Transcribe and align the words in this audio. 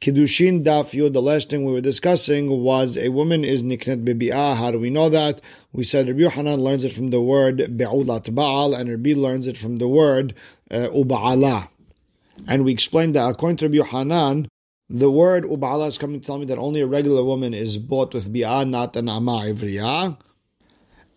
Kiddushin 0.00 0.62
Daf 0.62 0.92
the 1.12 1.20
last 1.20 1.50
thing 1.50 1.64
we 1.64 1.72
were 1.72 1.80
discussing 1.80 2.62
was 2.62 2.96
a 2.96 3.08
woman 3.08 3.44
is 3.44 3.64
niknet 3.64 4.04
bebi'ah. 4.04 4.54
How 4.54 4.70
do 4.70 4.78
we 4.78 4.90
know 4.90 5.08
that? 5.08 5.40
We 5.72 5.82
said 5.82 6.06
Rabbi 6.06 6.20
Yohanan 6.20 6.62
learns 6.62 6.84
it 6.84 6.92
from 6.92 7.10
the 7.10 7.20
word 7.20 7.76
be'ulat 7.76 8.26
ba'al, 8.26 8.78
and 8.78 8.88
Rabbi 8.88 9.14
learns 9.14 9.48
it 9.48 9.58
from 9.58 9.78
the 9.78 9.88
word 9.88 10.34
uh, 10.70 10.88
uba'ala. 10.94 11.68
And 12.46 12.64
we 12.64 12.70
explained 12.70 13.16
that 13.16 13.28
according 13.28 13.56
to 13.56 13.64
Rabbi 13.64 13.78
Yohanan, 13.78 14.48
the 14.88 15.10
word 15.10 15.42
uba'ala 15.42 15.88
is 15.88 15.98
coming 15.98 16.20
to 16.20 16.26
tell 16.26 16.38
me 16.38 16.46
that 16.46 16.58
only 16.58 16.80
a 16.80 16.86
regular 16.86 17.24
woman 17.24 17.52
is 17.52 17.76
bought 17.76 18.14
with 18.14 18.32
bi'ah, 18.32 18.68
not 18.68 18.94
an 18.94 19.08
ama 19.08 19.46
ivriyah. 19.46 20.16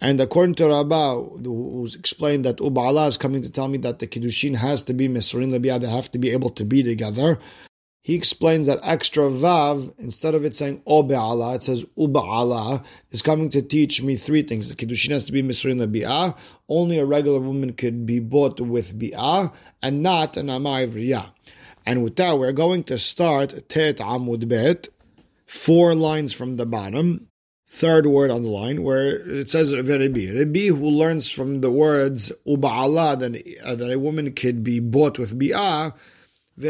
And 0.03 0.19
according 0.19 0.55
to 0.55 0.67
Rabbah, 0.67 1.21
who's 1.43 1.93
explained 1.93 2.45
that 2.45 2.57
Uba'ala 2.57 3.07
is 3.07 3.17
coming 3.17 3.43
to 3.43 3.51
tell 3.51 3.67
me 3.67 3.77
that 3.77 3.99
the 3.99 4.07
Kiddushin 4.07 4.55
has 4.55 4.81
to 4.81 4.95
be 4.95 5.07
Mesrin 5.07 5.51
Labiyah, 5.51 5.79
they 5.79 5.87
have 5.87 6.09
to 6.09 6.17
be 6.17 6.31
able 6.31 6.49
to 6.49 6.65
be 6.65 6.81
together 6.81 7.37
he 8.03 8.15
explains 8.15 8.65
that 8.65 8.79
extra 8.81 9.25
vav, 9.25 9.93
instead 9.99 10.33
of 10.33 10.43
it 10.43 10.55
saying 10.55 10.81
o 10.87 11.07
it 11.53 11.61
says 11.61 11.85
uba'ala, 11.97 12.83
is 13.11 13.21
coming 13.21 13.49
to 13.51 13.61
teach 13.61 14.01
me 14.01 14.15
three 14.15 14.41
things. 14.41 14.69
The 14.69 14.75
kiddushin 14.75 15.11
has 15.11 15.25
to 15.25 15.31
be 15.31 15.43
misrin 15.43 15.79
bi'ah. 15.85 16.35
Only 16.67 16.97
a 16.97 17.05
regular 17.05 17.39
woman 17.39 17.73
could 17.73 18.07
be 18.07 18.19
bought 18.19 18.59
with 18.59 18.97
bi'ah, 18.97 19.53
and 19.83 20.01
not 20.01 20.35
an 20.35 20.47
amay 20.47 21.29
And 21.85 22.03
with 22.03 22.15
that, 22.15 22.39
we're 22.39 22.53
going 22.53 22.85
to 22.85 22.97
start 22.97 23.69
tet 23.69 23.97
amud 23.97 24.47
bet, 24.47 24.87
four 25.45 25.93
lines 25.93 26.33
from 26.33 26.57
the 26.57 26.65
bottom, 26.65 27.27
third 27.67 28.07
word 28.07 28.31
on 28.31 28.41
the 28.41 28.49
line, 28.49 28.81
where 28.81 29.09
it 29.29 29.51
says 29.51 29.75
Rabbi. 29.75 30.31
Rabbi, 30.33 30.67
who 30.69 30.89
learns 30.89 31.29
from 31.29 31.61
the 31.61 31.71
words 31.71 32.31
uba'ala, 32.47 33.19
that, 33.19 33.63
uh, 33.63 33.75
that 33.75 33.91
a 33.91 33.99
woman 33.99 34.33
could 34.33 34.63
be 34.63 34.79
bought 34.79 35.19
with 35.19 35.37
bi'ah, 35.37 35.93
so 36.59 36.67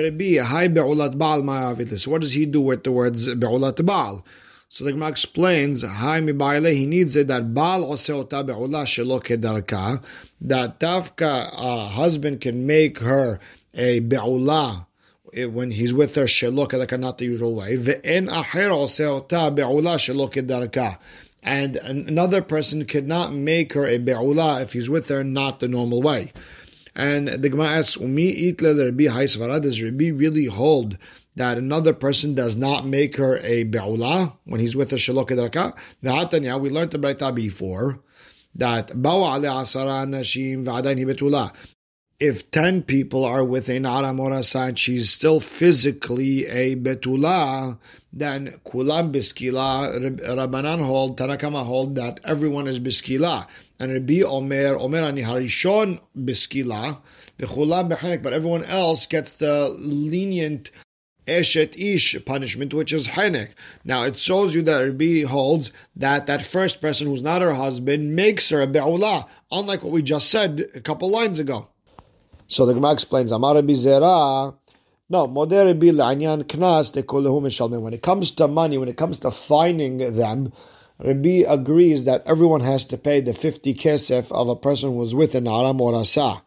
what 2.11 2.21
does 2.21 2.33
he 2.33 2.45
do 2.45 2.61
with 2.61 2.83
the 2.83 2.91
words 2.91 3.33
be'ulat 3.33 3.85
Baal? 3.85 4.23
So 4.69 4.85
the 4.85 4.93
Gemara 4.93 5.09
explains, 5.09 5.81
he 5.81 6.85
needs 6.85 7.15
it 7.17 7.27
that 7.27 7.53
Baal 7.53 7.83
oseota 7.83 8.45
be'ula 8.45 8.85
shelo 8.85 9.21
kedarka, 9.21 10.01
that 10.41 10.79
Tafka, 10.79 11.49
a 11.51 11.87
husband 11.89 12.39
can 12.39 12.65
make 12.65 12.99
her 12.99 13.39
a 13.73 13.99
be'ula 13.99 14.87
when 15.33 15.71
he's 15.71 15.93
with 15.93 16.15
her 16.15 16.23
shelo 16.23 16.67
kedarka, 16.69 16.97
not 16.99 17.17
the 17.17 17.25
usual 17.25 17.55
way. 17.55 17.75
Ve'en 17.75 18.31
aher 18.31 18.69
oseota 18.69 19.53
be'ula 19.53 19.97
shelo 19.97 20.31
kedarka. 20.31 20.99
And 21.43 21.75
another 21.77 22.41
person 22.41 22.85
cannot 22.85 23.33
make 23.33 23.73
her 23.73 23.87
a 23.87 23.97
be'ula 23.97 24.61
if 24.61 24.73
he's 24.73 24.89
with 24.89 25.09
her 25.09 25.23
not 25.23 25.59
the 25.59 25.67
normal 25.67 26.01
way. 26.01 26.31
And 26.95 27.29
the 27.29 27.49
Gemara 27.49 27.69
asks, 27.69 27.97
Umi 27.97 28.51
itle 28.51 28.85
Rabbi 28.85 29.03
Haisvara, 29.05 29.61
does 29.61 29.81
Rabbi 29.81 30.09
really 30.09 30.45
hold 30.45 30.97
that 31.35 31.57
another 31.57 31.93
person 31.93 32.35
does 32.35 32.57
not 32.57 32.85
make 32.85 33.15
her 33.15 33.37
a 33.39 33.63
be'ula 33.63 34.33
when 34.43 34.59
he's 34.59 34.75
with 34.75 34.91
a 34.91 34.97
shalok 34.97 35.29
edraka? 35.29 35.77
V'hatanya, 36.03 36.59
we 36.59 36.69
learned 36.69 36.91
the 36.91 36.99
Braita 36.99 37.33
before 37.33 37.99
that 38.55 38.89
bawa 38.89 39.35
ale 39.35 39.43
asara 39.43 40.05
nashim 40.05 40.65
v'adayin 40.65 41.05
betula. 41.05 41.53
If 42.19 42.51
ten 42.51 42.83
people 42.83 43.25
are 43.25 43.43
with 43.43 43.67
a 43.69 43.79
nara 43.79 44.09
morasa 44.09 44.67
and 44.67 44.77
she's 44.77 45.09
still 45.09 45.39
physically 45.39 46.45
a 46.45 46.75
betula, 46.75 47.79
then 48.13 48.59
kulam 48.65 49.11
biskila. 49.11 50.19
Rabbanan 50.19 50.85
hold, 50.85 51.17
Tanakama 51.17 51.65
hold 51.65 51.95
that 51.95 52.19
everyone 52.23 52.67
is 52.67 52.79
biskila. 52.79 53.47
And 53.81 53.93
Rabbi 53.93 54.21
Omer, 54.21 54.77
Omer 54.77 54.99
ani 54.99 55.23
harishon 55.23 55.99
biskila, 56.15 56.99
v'chulam 57.39 57.89
bechenek, 57.89 58.21
but 58.21 58.31
everyone 58.31 58.63
else 58.65 59.07
gets 59.07 59.33
the 59.33 59.69
lenient 59.69 60.69
eshet 61.25 61.73
ish 61.75 62.15
punishment, 62.23 62.75
which 62.75 62.93
is 62.93 63.07
henek. 63.07 63.55
Now 63.83 64.03
it 64.03 64.19
shows 64.19 64.53
you 64.53 64.61
that 64.61 64.85
Rabbi 64.85 65.23
holds 65.23 65.71
that 65.95 66.27
that 66.27 66.45
first 66.45 66.79
person 66.79 67.07
who's 67.07 67.23
not 67.23 67.41
her 67.41 67.55
husband 67.55 68.15
makes 68.15 68.51
her 68.51 68.61
a 68.61 68.67
be'ula, 68.67 69.25
unlike 69.51 69.81
what 69.81 69.91
we 69.91 70.03
just 70.03 70.29
said 70.29 70.69
a 70.75 70.79
couple 70.79 71.09
lines 71.09 71.39
ago. 71.39 71.67
So 72.47 72.67
the 72.67 72.75
Gemara 72.75 72.93
explains, 72.93 73.31
Amar 73.31 73.55
Rabbi 73.55 73.73
Zera, 73.73 74.55
no, 75.09 75.25
moder 75.25 75.65
Rabbi 75.65 75.87
la'anyan 75.87 76.43
knas 76.43 77.81
When 77.81 77.93
it 77.95 78.03
comes 78.03 78.29
to 78.29 78.47
money, 78.47 78.77
when 78.77 78.89
it 78.89 78.97
comes 78.97 79.17
to 79.17 79.31
finding 79.31 79.97
them, 79.97 80.53
Rabbi 81.03 81.43
agrees 81.47 82.05
that 82.05 82.21
everyone 82.27 82.61
has 82.61 82.85
to 82.85 82.97
pay 82.97 83.21
the 83.21 83.33
50 83.33 83.73
kesef 83.73 84.31
of 84.31 84.47
a 84.47 84.55
person 84.55 84.91
who 84.91 84.97
was 84.97 85.15
with 85.15 85.33
an 85.33 85.47
aram 85.47 85.81
or 85.81 85.95
asa. 85.95 86.43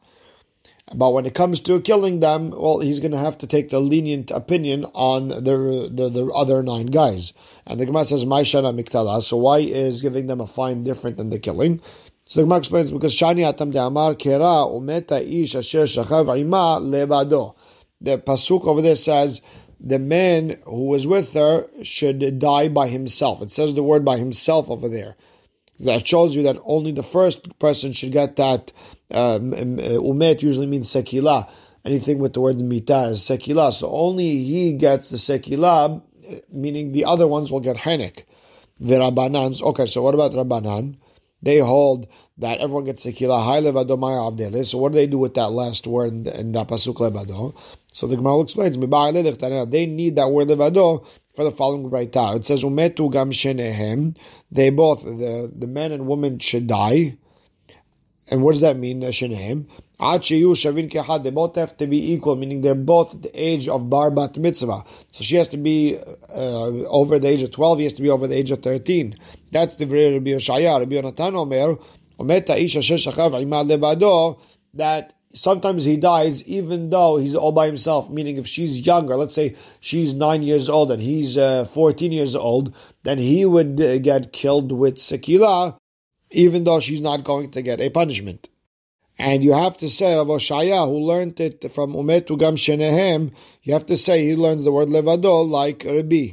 But 0.95 1.13
when 1.13 1.27
it 1.27 1.35
comes 1.35 1.61
to 1.61 1.81
killing 1.81 2.21
them, 2.21 2.51
well, 2.51 2.79
he's 2.79 3.01
going 3.01 3.11
to 3.13 3.19
have 3.19 3.39
to 3.39 3.47
take 3.47 3.71
the 3.71 3.81
lenient 3.81 4.31
opinion 4.31 4.85
on 4.95 5.29
the, 5.29 5.91
the, 5.93 6.11
the 6.11 6.27
other 6.35 6.63
nine 6.63 6.87
guys. 6.87 7.33
And 7.67 7.81
the 7.81 7.87
Gemara 7.87 8.05
says, 8.05 8.25
Maishana 8.25 8.79
miktala. 8.79 9.23
So 9.23 9.39
why 9.39 9.59
is 9.59 10.03
giving 10.03 10.27
them 10.29 10.41
a 10.41 10.47
fine 10.47 10.85
different 10.85 11.17
than 11.17 11.31
the 11.31 11.39
killing? 11.39 11.81
So 12.27 12.41
the 12.41 12.45
Gemara 12.45 12.59
explains, 12.59 12.91
because 12.93 13.15
Shani 13.15 13.49
atam 13.49 13.71
de 13.71 13.81
amar 13.81 14.15
kera 14.15 14.71
umeta 14.71 15.21
ish 15.21 15.57
asher 15.57 15.85
shachav 15.85 16.39
ima 16.39 16.79
levado. 16.81 17.57
The 18.01 18.19
pasuk 18.19 18.67
over 18.67 18.83
there 18.83 18.97
says, 18.97 19.41
the 19.81 19.99
man 19.99 20.59
who 20.65 20.87
was 20.87 21.07
with 21.07 21.33
her 21.35 21.67
should 21.83 22.39
die 22.39 22.69
by 22.69 22.89
himself. 22.89 23.43
It 23.43 23.51
says 23.51 23.75
the 23.75 23.83
word 23.83 24.05
by 24.05 24.19
himself 24.19 24.69
over 24.71 24.89
there. 24.89 25.17
That 25.81 26.07
shows 26.07 26.37
you 26.37 26.43
that 26.45 26.59
only 26.65 26.93
the 26.93 27.03
first 27.03 27.59
person 27.59 27.93
should 27.93 28.13
get 28.13 28.37
that. 28.37 28.73
Um, 29.11 29.53
um, 29.53 29.79
uh, 29.79 30.01
umet 30.01 30.43
usually 30.43 30.67
means 30.67 30.93
sekila. 30.93 31.51
Anything 31.85 32.19
with 32.19 32.33
the 32.33 32.41
word 32.41 32.59
mita 32.61 33.09
is 33.09 33.21
sekila. 33.21 33.73
So 33.73 33.91
only 33.91 34.45
he 34.45 34.73
gets 34.75 35.11
the 35.11 35.17
sekila, 35.17 36.03
meaning 36.51 36.93
the 36.93 37.05
other 37.05 37.27
ones 37.27 37.51
will 37.51 37.61
get 37.61 37.77
henek. 37.77 38.25
The 38.81 38.95
Rabbanans. 38.97 39.63
Okay, 39.63 39.87
so 39.87 40.03
what 40.03 40.15
about 40.15 40.33
Rabbanan? 40.33 40.97
They 41.45 41.59
hold 41.59 42.09
that 42.39 42.59
everyone 42.59 42.85
gets 42.85 43.05
maya 43.05 44.65
So 44.65 44.79
what 44.79 44.93
do 44.93 44.97
they 44.97 45.07
do 45.07 45.19
with 45.19 45.35
that 45.35 45.51
last 45.51 45.87
word 45.87 46.13
in, 46.13 46.27
in 46.27 46.53
that 46.53 46.69
pasuk 46.69 46.97
levado? 46.97 47.55
So 47.93 48.07
the 48.07 48.17
Gemara 48.17 48.41
explains, 48.41 48.77
they 48.77 49.87
need 49.87 50.17
that 50.17 50.31
word 50.31 50.49
levado 50.49 51.07
for 51.35 51.45
the 51.45 51.53
following 51.53 51.91
brayta. 51.91 52.37
It 52.37 52.47
says, 52.47 52.65
Umetu 52.65 53.13
gam 53.13 53.31
shenehem. 53.31 54.17
They 54.51 54.71
both, 54.71 55.05
the, 55.05 55.53
the 55.55 55.67
men 55.67 55.93
and 55.93 56.07
women 56.07 56.39
should 56.39 56.67
die. 56.67 57.19
And 58.31 58.43
what 58.43 58.53
does 58.53 58.63
that 58.63 58.79
mean, 58.79 59.03
shenehem? 59.03 59.67
They 60.01 61.31
both 61.31 61.57
have 61.57 61.77
to 61.77 61.87
be 61.87 62.13
equal, 62.13 62.37
meaning 62.37 62.63
they're 62.63 62.75
both 62.75 63.23
the 63.23 63.31
age 63.33 63.69
of 63.69 63.89
bar 63.89 64.11
bat 64.11 64.37
mitzvah. 64.37 64.85
So 65.13 65.23
she 65.25 65.37
has 65.37 65.49
to 65.49 65.57
be 65.57 65.99
uh, 66.31 66.69
over 66.89 67.19
the 67.19 67.29
age 67.29 67.43
of 67.43 67.53
12, 67.53 67.79
he 67.79 67.85
has 67.85 67.93
to 67.95 68.03
be 68.03 68.11
over 68.11 68.27
the 68.27 68.35
age 68.35 68.51
of 68.51 68.61
13. 68.61 69.17
That's 69.55 69.77
the 69.77 69.87
very 69.87 70.13
Rabbi 70.13 70.31
Yoshaya. 70.31 70.81
Rabbi 70.81 70.97
Yonatan 70.97 71.37
Omer, 71.37 71.79
Ometa 72.19 72.59
isha 72.59 72.81
sheshachav 72.81 73.31
imad 73.41 73.71
levado, 73.71 74.41
that 74.75 75.15
sometimes 75.33 75.85
he 75.85 75.97
dies 75.97 76.43
even 76.43 76.91
though 76.91 77.19
he's 77.19 77.37
all 77.37 77.53
by 77.53 77.67
himself. 77.67 78.11
Meaning, 78.11 78.37
if 78.37 78.49
she's 78.49 78.85
younger, 78.85 79.15
let's 79.15 79.33
say 79.33 79.55
she's 79.79 80.13
nine 80.13 80.43
years 80.43 80.69
old 80.69 80.91
and 80.91 81.01
he's 81.01 81.39
uh, 81.39 81.67
14 81.67 82.11
years 82.11 82.35
old, 82.35 82.75
then 83.05 83.19
he 83.19 83.45
would 83.45 83.81
uh, 83.81 83.99
get 83.99 84.33
killed 84.33 84.73
with 84.73 84.97
Sekila, 84.97 85.77
even 86.33 86.65
though 86.65 86.81
she's 86.81 87.01
not 87.01 87.23
going 87.23 87.53
to 87.53 87.63
get 87.63 87.81
a 87.81 87.91
punishment. 87.91 88.49
And 89.21 89.45
you 89.45 89.53
have 89.53 89.77
to 89.77 89.89
say, 89.89 90.17
Rav 90.17 90.27
Oshaya, 90.27 90.89
who 90.89 90.99
learned 90.99 91.39
it 91.39 91.73
from 91.73 91.93
Umetu 91.93 92.37
Gam 92.37 92.57
Shenehem, 92.57 93.31
you 93.63 93.73
have 93.73 93.87
to 93.87 93.97
say 93.97 94.25
he 94.25 94.35
learns 94.35 94.65
the 94.65 94.73
word 94.73 94.89
Levado 94.89 95.49
like 95.49 95.85
Rabbi. 95.87 96.31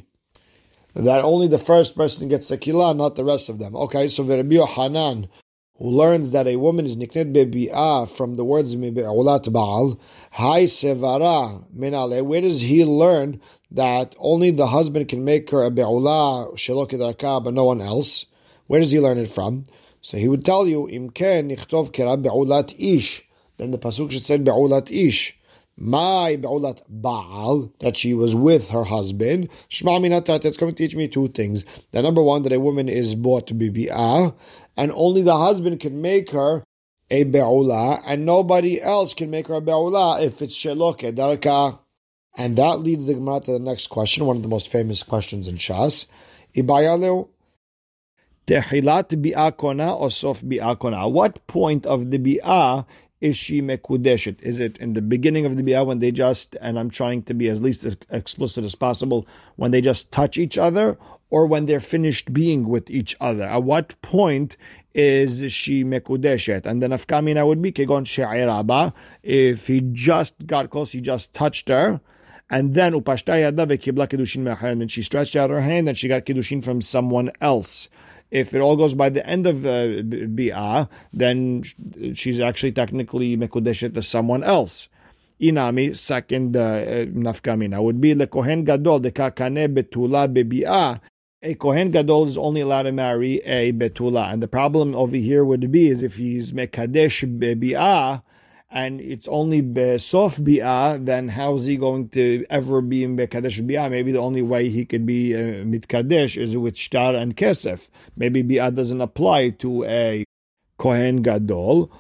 That 0.94 1.24
only 1.24 1.47
the 1.47 1.57
first 1.57 1.96
person 1.96 2.28
gets 2.28 2.52
Sekila, 2.52 2.96
not 2.96 3.16
the 3.16 3.24
rest 3.24 3.47
of 3.47 3.59
them. 3.59 3.75
Okay, 3.75 4.09
so 4.09 4.24
Rabbi 4.24 4.56
Yohanan, 4.56 5.29
who 5.78 5.90
learns 5.90 6.31
that 6.31 6.47
a 6.47 6.57
woman 6.57 6.85
is 6.85 6.97
niknet 6.97 7.34
bebi'ah 7.34 8.09
from 8.09 8.35
the 8.35 8.44
words 8.44 8.75
mi'ulat 8.75 9.46
ba'al, 9.46 9.97
hai 10.31 10.66
sevara 10.66 11.66
minale. 11.74 12.22
Where 12.24 12.41
does 12.41 12.62
he 12.62 12.84
learn 12.84 13.40
that 13.72 14.16
only 14.19 14.51
the 14.51 14.68
husband 14.68 15.07
can 15.07 15.24
make 15.24 15.50
her 15.51 15.63
a 15.63 15.71
be'ula 15.71 16.54
shelo 16.56 17.44
but 17.44 17.54
no 17.54 17.63
one 17.63 17.80
else? 17.81 18.25
Where 18.68 18.81
does 18.81 18.92
he 18.92 19.00
learn 19.00 19.18
it 19.18 19.31
from? 19.31 19.63
So 20.01 20.18
he 20.18 20.27
would 20.27 20.44
tell 20.44 20.68
you, 20.68 20.89
imken 20.92 21.56
nichtov 21.56 21.92
kera 21.92 22.21
be'ulat 22.21 22.75
ish. 22.77 23.24
Then 23.56 23.71
the 23.71 23.80
pasuk 23.80 24.12
should 24.12 24.25
say 24.25 24.38
be'ulat 24.38 24.92
ish. 24.92 25.38
My 25.77 26.35
be'ulat 26.35 26.81
Baal, 26.89 27.73
that 27.79 27.97
she 27.97 28.13
was 28.13 28.35
with 28.35 28.69
her 28.69 28.83
husband. 28.83 29.50
Shma 29.69 30.00
minatat, 30.00 30.45
it's 30.45 30.57
going 30.57 30.71
to 30.71 30.77
teach 30.77 30.95
me 30.95 31.07
two 31.07 31.29
things. 31.29 31.65
The 31.91 32.01
number 32.01 32.21
one, 32.21 32.44
that 32.44 32.53
a 32.53 32.59
woman 32.59 32.89
is 32.89 33.15
bought 33.15 33.47
to 33.47 33.53
be 33.53 33.69
bi'ah, 33.69 34.35
and 34.77 34.91
only 34.94 35.21
the 35.21 35.38
husband 35.38 35.79
can 35.79 36.01
make 36.01 36.31
her 36.31 36.63
a 37.09 37.23
be'ula, 37.23 38.01
and 38.06 38.25
nobody 38.25 38.81
else 38.81 39.13
can 39.13 39.29
make 39.29 39.47
her 39.47 39.56
a 39.56 39.62
be'ula 39.62 40.21
if 40.21 40.41
it's 40.41 40.56
sheloke 40.56 41.15
darka. 41.15 41.79
And 42.38 42.56
that 42.57 42.79
leads 42.79 43.07
the 43.07 43.15
Gemara 43.15 43.41
to 43.41 43.51
the 43.53 43.59
next 43.59 43.88
question, 43.88 44.25
one 44.25 44.38
of 44.38 44.44
the 44.44 44.50
most 44.50 44.71
famous 44.71 45.03
questions 45.03 45.47
in 45.47 45.56
Shas. 45.56 46.06
Ibayaleu. 46.56 47.27
Tehilat 48.47 49.09
bi'akona 49.21 50.00
or 50.00 50.12
sof 50.12 50.41
bi'akona. 50.41 51.12
What 51.12 51.45
point 51.47 51.85
of 51.85 52.12
the 52.12 52.18
bi'ah 52.18 52.85
is 53.21 53.38
she 53.38 53.62
mekudeshet? 53.62 54.41
Is 54.41 54.59
it 54.59 54.77
in 54.77 54.94
the 54.94 55.01
beginning 55.01 55.45
of 55.45 55.56
the 55.56 55.63
bi'ah 55.63 55.85
when 55.85 56.00
they 56.00 56.12
just, 56.12 56.56
and 56.59 56.77
I'm 56.77 56.89
trying 56.89 57.21
to 57.23 57.33
be 57.35 57.47
as 57.47 57.62
least 57.62 57.85
as 57.85 57.95
explicit 58.09 58.65
as 58.65 58.73
possible, 58.73 59.27
when 59.56 59.69
they 59.69 59.79
just 59.79 60.12
touch 60.12 60.38
each 60.38 60.57
other, 60.57 60.97
or 61.29 61.45
when 61.45 61.68
they're 61.68 61.79
finished 61.79 62.33
being 62.33 62.68
with 62.68 62.89
each 62.89 63.15
other? 63.21 63.44
At 63.44 63.63
what 63.63 64.01
point 64.01 64.57
is 64.95 65.53
she 65.53 65.83
mekudeshet? 65.83 66.65
And 66.65 66.81
then 66.81 66.89
afkamina 66.89 67.45
would 67.45 67.62
be 67.62 67.71
kegon 67.71 68.07
she'iraba. 68.07 68.91
If 69.21 69.68
he 69.68 69.81
just 69.81 70.47
got 70.47 70.71
close, 70.71 70.91
he 70.91 71.00
just 71.00 71.31
touched 71.33 71.69
her, 71.69 72.01
and 72.50 72.73
then 72.73 72.94
upashta 72.94 73.39
yada 73.39 73.65
vekibla 73.68 74.09
kedushin 74.09 74.62
and 74.63 74.81
then 74.81 74.88
she 74.88 75.03
stretched 75.03 75.35
out 75.35 75.50
her 75.51 75.62
hand 75.62 75.88
and 75.88 75.97
she 75.97 76.07
got 76.07 76.25
kedushin 76.25 76.63
from 76.63 76.81
someone 76.81 77.31
else. 77.39 77.88
If 78.31 78.54
it 78.54 78.62
all 78.62 78.78
goes 78.78 78.94
by 78.94 79.10
the 79.10 79.25
end 79.28 79.45
of 79.45 79.66
uh, 79.66 80.01
bi'ah, 80.31 80.88
then 81.13 81.63
she's 82.16 82.39
actually 82.39 82.72
technically 82.72 83.36
mekudeshet 83.38 83.94
to 83.94 84.01
someone 84.01 84.44
else. 84.44 84.88
Inami, 85.42 85.98
second 85.98 86.56
uh, 86.56 87.06
nafkamina, 87.12 87.83
would 87.83 88.00
be 88.00 88.13
the 88.13 88.28
kohen 88.28 88.63
gadol 88.63 89.00
de 89.00 89.12
kakane 89.12 89.74
betula 89.74 90.31
bebi'ah 90.31 91.01
a 91.44 91.56
Kohen 91.56 91.89
Gadol 91.89 92.28
is 92.28 92.38
only 92.38 92.62
allowed 92.62 92.83
to 92.83 92.92
marry 92.92 93.38
a 93.39 93.72
Betula. 93.72 94.31
And 94.31 94.44
the 94.44 94.48
problem 94.48 94.94
over 94.94 95.16
here 95.16 95.44
would 95.44 95.72
be 95.72 95.89
is 95.89 96.04
if 96.04 96.18
he's 96.18 96.51
Mekadesh 96.51 97.39
Bebi'ah, 97.39 98.22
and 98.71 99.01
it's 99.01 99.27
only 99.27 99.62
be 99.62 99.81
Besof 99.81 100.39
Bi'ah, 100.39 101.06
then 101.06 101.27
how 101.27 101.56
is 101.56 101.65
he 101.65 101.75
going 101.75 102.09
to 102.09 102.45
ever 102.50 102.81
be 102.81 103.03
in 103.03 103.18
Mekadesh 103.18 103.59
Bi'ah? 103.68 103.89
Maybe 103.91 104.12
the 104.12 104.19
only 104.19 104.41
way 104.41 104.69
he 104.69 104.85
could 104.85 105.06
be 105.06 105.35
uh, 105.35 105.65
Mitkadesh 105.65 106.41
is 106.41 106.56
with 106.56 106.75
Shtar 106.75 107.15
and 107.15 107.35
Kesef. 107.35 107.89
Maybe 108.15 108.44
Bi'ah 108.44 108.73
doesn't 108.73 109.01
apply 109.01 109.50
to 109.50 109.83
a 109.83 110.23
Kohen 110.77 111.21
Gadol. 111.21 111.91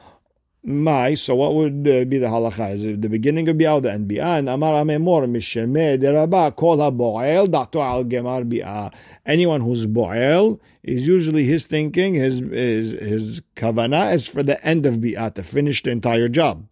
My, 0.63 1.15
so 1.15 1.33
what 1.33 1.55
would 1.55 1.87
uh, 1.87 2.05
be 2.05 2.19
the 2.19 2.27
halacha? 2.27 2.75
Is 2.75 2.83
it 2.83 3.01
the 3.01 3.09
beginning 3.09 3.49
of 3.49 3.55
bi'ah, 3.55 3.81
the 3.81 3.93
end 3.93 4.07
bi'ah? 4.07 4.37
And 4.37 4.47
amar 4.47 4.73
Ameimar 4.73 5.25
mishemeh 5.27 5.99
derabah 5.99 6.55
kol 6.55 6.77
ha'bo'el 6.77 7.49
dato 7.49 7.81
al 7.81 8.03
gemar 8.03 8.47
bi'ah. 8.47 8.93
Anyone 9.25 9.61
who's 9.61 9.87
bo'el 9.87 10.59
is 10.83 11.07
usually 11.07 11.45
his 11.45 11.65
thinking, 11.65 12.13
his 12.13 12.41
his 12.41 12.91
his 12.91 13.41
kavana 13.55 14.13
is 14.13 14.27
for 14.27 14.43
the 14.43 14.63
end 14.63 14.85
of 14.85 14.97
bi'ah, 14.97 15.33
to 15.33 15.41
finish 15.41 15.81
the 15.81 15.89
entire 15.89 16.29
job. 16.29 16.67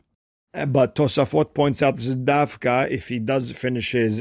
Uh, 0.53 0.67
but 0.67 0.93
Tosafot 0.93 1.55
points 1.55 1.81
out 1.81 1.95
this 1.95 2.05
is 2.05 2.15
dafka 2.15 2.87
if 2.91 3.07
he 3.07 3.17
does 3.17 3.49
finish 3.49 3.93
his. 3.93 4.19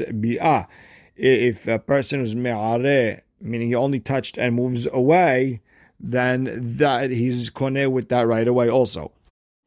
If 1.15 1.67
a 1.67 1.77
person 1.77 2.21
is 2.25 2.33
me'areh, 2.33 3.21
meaning 3.39 3.67
he 3.67 3.75
only 3.75 3.99
touched 3.99 4.39
and 4.39 4.55
moves 4.55 4.87
away, 4.91 5.61
then 5.99 6.59
that 6.77 7.11
he's 7.11 7.51
koneh 7.51 7.91
with 7.91 8.09
that 8.09 8.25
right 8.25 8.47
away 8.47 8.67
also 8.67 9.11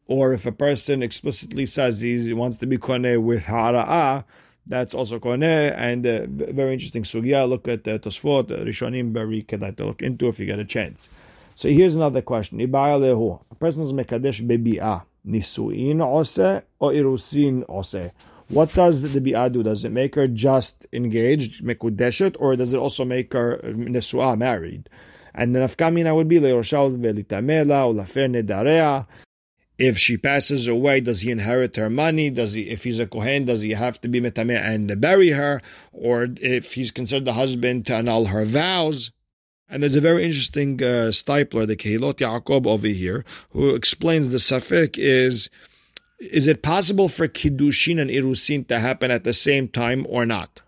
or 0.06 0.32
if 0.32 0.46
a 0.46 0.52
person 0.52 1.02
explicitly 1.02 1.66
says 1.66 2.00
he 2.00 2.32
wants 2.32 2.58
to 2.58 2.66
be 2.66 2.78
koneh 2.78 3.22
with 3.22 3.44
hara'ah, 3.44 4.24
that's 4.66 4.94
also 4.94 5.18
koneh, 5.18 5.74
and 5.76 6.06
uh, 6.06 6.26
very 6.28 6.74
interesting 6.74 7.02
sugya. 7.02 7.48
Look 7.48 7.66
at 7.66 7.86
uh, 7.88 7.98
Tosfot, 7.98 8.50
uh, 8.50 8.64
Rishonim, 8.64 9.12
very 9.12 9.42
kedai 9.42 9.76
to 9.76 9.86
look 9.86 10.02
into 10.02 10.28
if 10.28 10.38
you 10.38 10.46
get 10.46 10.58
a 10.58 10.64
chance. 10.64 11.08
So 11.54 11.68
here's 11.68 11.96
another 11.96 12.22
question. 12.22 12.60
A 12.60 12.66
person's 12.66 13.92
mekadesh 13.92 14.46
bebi'ah, 14.46 15.02
nisuin 15.26 16.00
ose 16.00 16.62
or 16.78 16.92
irusin 16.92 17.64
ose. 17.68 18.10
What 18.48 18.72
does 18.74 19.02
the 19.02 19.20
bi'ah 19.20 19.52
do? 19.52 19.62
Does 19.62 19.84
it 19.84 19.90
make 19.90 20.14
her 20.14 20.28
just 20.28 20.86
engaged, 20.92 21.64
mekudeshet, 21.64 22.36
or 22.38 22.54
does 22.56 22.72
it 22.72 22.78
also 22.78 23.04
make 23.04 23.32
her 23.32 23.60
nesuah, 23.64 24.38
married? 24.38 24.88
And 25.34 25.54
then 25.54 25.66
afkamina 25.66 26.14
would 26.14 26.28
be 26.28 26.38
le'roshal 26.38 26.96
ve'litamela 26.98 27.92
ulafer 27.92 28.28
nedarea 28.30 29.06
if 29.78 29.98
she 29.98 30.16
passes 30.16 30.66
away, 30.66 31.00
does 31.00 31.22
he 31.22 31.30
inherit 31.30 31.76
her 31.76 31.90
money? 31.90 32.30
Does 32.30 32.52
he, 32.52 32.68
if 32.68 32.84
he's 32.84 32.98
a 32.98 33.06
kohen, 33.06 33.46
does 33.46 33.62
he 33.62 33.70
have 33.70 34.00
to 34.02 34.08
be 34.08 34.20
metameh 34.20 34.62
and 34.62 35.00
bury 35.00 35.30
her? 35.30 35.62
Or 35.92 36.28
if 36.36 36.74
he's 36.74 36.90
considered 36.90 37.24
the 37.24 37.32
husband 37.32 37.86
to 37.86 37.94
annul 37.94 38.26
her 38.26 38.44
vows? 38.44 39.10
And 39.68 39.82
there's 39.82 39.96
a 39.96 40.02
very 40.02 40.24
interesting 40.24 40.82
uh, 40.82 41.10
Steipler, 41.10 41.66
the 41.66 41.76
Kehilot 41.76 42.18
Yaakov 42.18 42.66
over 42.66 42.88
here, 42.88 43.24
who 43.50 43.70
explains 43.70 44.28
the 44.28 44.36
safek 44.36 44.96
is, 44.98 45.48
is 46.20 46.46
it 46.46 46.62
possible 46.62 47.08
for 47.08 47.26
kiddushin 47.26 47.98
and 47.98 48.10
irusin 48.10 48.68
to 48.68 48.78
happen 48.78 49.10
at 49.10 49.24
the 49.24 49.32
same 49.32 49.68
time 49.68 50.06
or 50.08 50.26
not? 50.26 50.60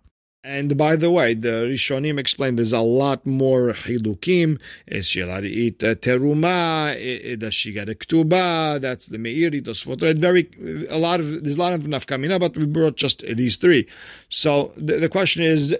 And 0.46 0.76
by 0.76 0.96
the 0.96 1.10
way, 1.10 1.32
the 1.32 1.72
Rishonim 1.72 2.18
explained 2.20 2.58
there's 2.58 2.74
a 2.74 2.80
lot 2.80 3.24
more 3.24 3.72
hidukim. 3.72 4.60
Is 4.86 5.06
she 5.06 5.20
allowed 5.20 5.40
to 5.40 5.48
eat 5.48 5.82
uh, 5.82 5.94
teruma? 5.94 7.40
Does 7.40 7.54
she 7.54 7.72
get 7.72 7.88
a 7.88 7.94
ktuba? 7.94 8.78
That's 8.78 9.06
the 9.06 9.16
meiri, 9.16 9.64
tosfot. 9.64 10.18
Very 10.18 10.86
a 10.90 10.98
lot 10.98 11.20
of 11.20 11.42
there's 11.44 11.56
a 11.56 11.58
lot 11.58 11.72
of 11.72 11.80
nafkamina, 11.82 12.38
but 12.38 12.54
we 12.58 12.66
brought 12.66 12.96
just 12.96 13.24
these 13.26 13.56
three. 13.56 13.88
So 14.28 14.74
the, 14.76 14.98
the 14.98 15.08
question 15.08 15.42
is. 15.42 15.74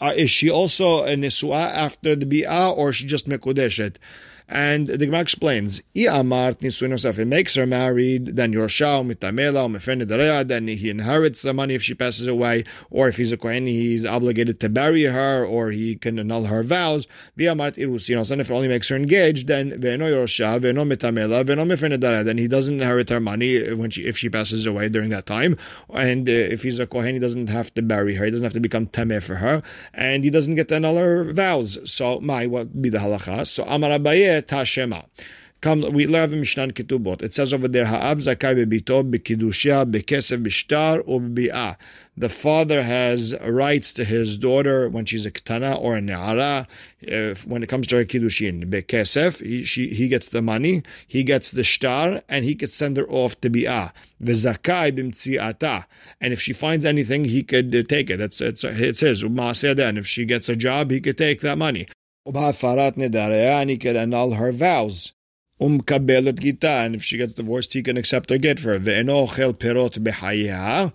Uh, 0.00 0.12
is 0.16 0.28
she 0.28 0.50
also 0.50 1.04
a 1.04 1.14
nisua 1.14 1.70
after 1.72 2.16
the 2.16 2.26
bi'ah, 2.26 2.76
or 2.76 2.90
is 2.90 2.96
she 2.96 3.06
just 3.06 3.28
mekodeshet? 3.28 3.94
And 4.46 4.86
the 4.86 5.06
Gemara 5.06 5.22
explains, 5.22 5.80
if 5.94 7.18
it 7.18 7.24
makes 7.26 7.54
her 7.54 7.66
married, 7.66 8.36
then 8.36 8.52
Yorsha, 8.52 9.02
Mitamela, 9.02 10.46
then 10.46 10.68
he 10.68 10.90
inherits 10.90 11.40
the 11.40 11.54
money 11.54 11.74
if 11.74 11.82
she 11.82 11.94
passes 11.94 12.26
away, 12.26 12.64
or 12.90 13.08
if 13.08 13.16
he's 13.16 13.32
a 13.32 13.38
Kohen, 13.38 13.66
he's 13.66 14.04
obligated 14.04 14.60
to 14.60 14.68
bury 14.68 15.04
her, 15.04 15.46
or 15.46 15.70
he 15.70 15.96
can 15.96 16.18
annul 16.18 16.44
her 16.44 16.62
vows. 16.62 17.06
And 17.38 17.48
if 17.48 18.50
it 18.50 18.50
only 18.50 18.68
makes 18.68 18.88
her 18.88 18.96
engaged, 18.96 19.48
then 19.48 19.70
Veno 19.80 20.12
Yorsha, 20.12 20.60
Mitamela, 20.60 22.24
then 22.24 22.38
he 22.38 22.46
doesn't 22.46 22.74
inherit 22.74 23.08
her 23.08 23.20
money 23.20 23.72
when 23.72 23.90
she 23.90 24.02
if 24.04 24.18
she 24.18 24.28
passes 24.28 24.66
away 24.66 24.88
during 24.90 25.08
that 25.10 25.24
time. 25.24 25.56
And 25.92 26.28
uh, 26.28 26.32
if 26.32 26.62
he's 26.62 26.78
a 26.78 26.86
Kohen, 26.86 27.14
he 27.14 27.18
doesn't 27.18 27.46
have 27.46 27.72
to 27.74 27.82
bury 27.82 28.16
her, 28.16 28.26
he 28.26 28.30
doesn't 28.30 28.44
have 28.44 28.52
to 28.52 28.60
become 28.60 28.88
Tameh 28.88 29.22
for 29.22 29.36
her, 29.36 29.62
and 29.94 30.22
he 30.22 30.30
doesn't 30.30 30.54
get 30.54 30.68
to 30.68 30.76
annul 30.76 30.96
her 30.96 31.32
vows. 31.32 31.78
So, 31.86 32.20
my, 32.20 32.46
what 32.46 32.82
be 32.82 32.90
the 32.90 32.98
halacha? 32.98 33.46
So, 33.48 33.64
Amar 33.64 33.90
Abaye, 33.90 34.33
Tashema. 34.42 35.06
Come, 35.64 35.94
we 35.94 36.06
learn 36.06 36.38
Mishnah 36.40 36.68
Ketubot. 36.68 37.22
It 37.22 37.32
says 37.32 37.54
over 37.54 37.68
there, 37.68 37.86
Ha'ab 37.86 38.18
zakai 38.18 38.54
bebito 38.54 39.02
bekidusha 39.02 39.90
bekesef 39.90 40.44
bishtar 40.44 41.02
or. 41.06 41.78
The 42.18 42.28
father 42.28 42.82
has 42.82 43.34
rights 43.40 43.90
to 43.92 44.04
his 44.04 44.36
daughter 44.36 44.90
when 44.90 45.06
she's 45.06 45.24
a 45.24 45.30
ketana 45.30 45.80
or 45.80 45.96
a 45.96 46.02
ne'ara. 46.02 46.66
When 47.46 47.62
it 47.62 47.68
comes 47.70 47.86
to 47.86 47.96
her 47.96 48.04
kiddushin, 48.04 48.70
bekesef, 48.70 49.42
he, 49.42 49.64
she, 49.64 49.88
he 49.88 50.06
gets 50.06 50.28
the 50.28 50.42
money, 50.42 50.82
he 51.06 51.22
gets 51.22 51.50
the 51.50 51.64
shtar, 51.64 52.22
and 52.28 52.44
he 52.44 52.54
could 52.54 52.70
send 52.70 52.98
her 52.98 53.08
off 53.08 53.40
to 53.40 53.48
bi'ah. 53.48 53.92
V'zakai 54.22 54.92
bimtzi'ata. 54.92 55.86
And 56.20 56.34
if 56.34 56.42
she 56.42 56.52
finds 56.52 56.84
anything, 56.84 57.24
he 57.24 57.42
could 57.42 57.74
uh, 57.74 57.82
take 57.88 58.10
it. 58.10 58.20
It's, 58.20 58.42
it's, 58.42 58.64
it's 58.64 59.00
his. 59.00 59.22
And 59.22 59.98
if 59.98 60.06
she 60.06 60.26
gets 60.26 60.50
a 60.50 60.56
job, 60.56 60.90
he 60.90 61.00
could 61.00 61.16
take 61.16 61.40
that 61.40 61.56
money. 61.56 61.88
Ubhafarat 62.26 62.96
nedarayani 62.96 63.80
can 63.80 63.96
annul 63.96 64.34
her 64.34 64.52
vows. 64.52 65.12
Um 65.60 65.80
kabelet 65.80 66.40
gita, 66.40 66.68
and 66.68 66.94
if 66.94 67.04
she 67.04 67.16
gets 67.16 67.34
divorced, 67.34 67.74
he 67.74 67.82
can 67.82 67.96
accept 67.96 68.30
her 68.30 68.38
get 68.38 68.58
for 68.60 68.72
her. 68.72 68.80
Ve'enochel 68.80 69.54
perot 69.54 70.92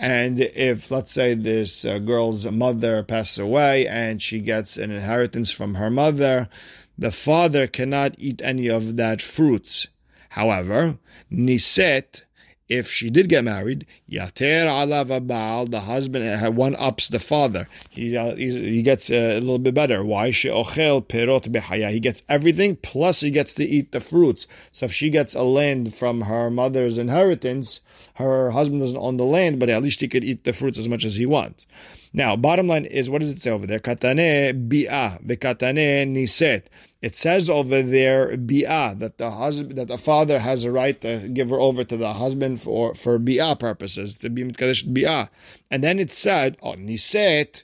and 0.00 0.40
if 0.40 0.90
let's 0.90 1.12
say 1.12 1.34
this 1.34 1.84
uh, 1.84 1.98
girl's 1.98 2.46
mother 2.46 3.02
passes 3.02 3.38
away 3.38 3.86
and 3.86 4.22
she 4.22 4.40
gets 4.40 4.78
an 4.78 4.90
inheritance 4.90 5.50
from 5.50 5.74
her 5.74 5.90
mother, 5.90 6.48
the 6.96 7.12
father 7.12 7.66
cannot 7.66 8.14
eat 8.16 8.40
any 8.42 8.66
of 8.68 8.96
that 8.96 9.20
fruits. 9.20 9.88
However, 10.30 10.96
niset 11.30 12.22
if 12.70 12.88
she 12.88 13.10
did 13.10 13.28
get 13.28 13.42
married, 13.42 13.84
yater 14.08 14.64
alav 14.64 15.26
baal, 15.26 15.66
the 15.66 15.80
husband 15.80 16.24
uh, 16.24 16.50
one 16.52 16.76
ups 16.76 17.08
the 17.08 17.18
father. 17.18 17.68
He 17.90 18.16
uh, 18.16 18.36
he 18.36 18.82
gets 18.82 19.10
uh, 19.10 19.34
a 19.36 19.40
little 19.40 19.58
bit 19.58 19.74
better. 19.74 20.04
Why 20.04 20.30
she'ochel 20.30 21.04
perot 21.04 21.48
behaya? 21.50 21.90
He 21.90 21.98
gets 21.98 22.22
everything 22.28 22.76
plus 22.76 23.20
he 23.20 23.30
gets 23.30 23.54
to 23.54 23.64
eat 23.64 23.90
the 23.90 24.00
fruits. 24.00 24.46
So 24.70 24.86
if 24.86 24.92
she 24.92 25.10
gets 25.10 25.34
a 25.34 25.42
land 25.42 25.96
from 25.96 26.22
her 26.22 26.48
mother's 26.48 26.96
inheritance, 26.96 27.80
her 28.14 28.52
husband 28.52 28.80
doesn't 28.80 28.96
own 28.96 29.16
the 29.16 29.24
land, 29.24 29.58
but 29.58 29.68
at 29.68 29.82
least 29.82 30.00
he 30.00 30.08
could 30.08 30.24
eat 30.24 30.44
the 30.44 30.52
fruits 30.52 30.78
as 30.78 30.88
much 30.88 31.04
as 31.04 31.16
he 31.16 31.26
wants. 31.26 31.66
Now, 32.12 32.34
bottom 32.34 32.66
line 32.66 32.86
is, 32.86 33.08
what 33.08 33.20
does 33.20 33.30
it 33.30 33.40
say 33.40 33.50
over 33.50 33.66
there? 33.66 33.78
Katane 33.78 34.68
bi'ah, 34.68 35.24
bekatane 35.24 36.12
niset. 36.12 36.64
It 37.00 37.14
says 37.14 37.48
over 37.48 37.82
there 37.82 38.36
bi'ah 38.36 38.98
that 38.98 39.18
the 39.18 39.30
husband, 39.30 39.78
that 39.78 39.88
the 39.88 39.96
father 39.96 40.40
has 40.40 40.64
a 40.64 40.72
right 40.72 41.00
to 41.02 41.28
give 41.28 41.50
her 41.50 41.60
over 41.60 41.84
to 41.84 41.96
the 41.96 42.14
husband 42.14 42.60
for 42.62 42.94
for 42.96 43.18
bi'ah 43.18 43.58
purposes 43.58 44.14
to 44.16 44.28
be 44.28 44.42
mitkadesh 44.42 44.84
bi'ah, 44.92 45.28
and 45.70 45.84
then 45.84 45.98
it 45.98 46.12
said 46.12 46.56
oh 46.62 46.72
niset, 46.72 47.62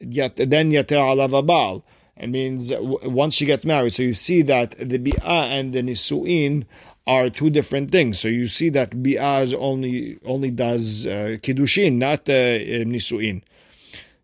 yet 0.00 0.36
then 0.36 0.72
yater 0.72 0.98
alav 0.98 1.82
It 2.16 2.28
means 2.28 2.72
once 2.74 3.34
she 3.34 3.46
gets 3.46 3.64
married. 3.64 3.94
So 3.94 4.02
you 4.02 4.14
see 4.14 4.42
that 4.42 4.72
the 4.78 4.98
bi'ah 4.98 5.48
and 5.58 5.72
the 5.72 5.82
nisuin 5.82 6.64
are 7.06 7.30
two 7.30 7.50
different 7.50 7.92
things. 7.92 8.18
So 8.18 8.26
you 8.26 8.48
see 8.48 8.68
that 8.70 8.90
bi'ah 8.90 9.54
only 9.54 10.18
only 10.26 10.50
does 10.50 11.06
uh, 11.06 11.38
kiddushin, 11.40 11.94
not 11.94 12.28
uh, 12.28 12.32
nisuin. 12.32 13.42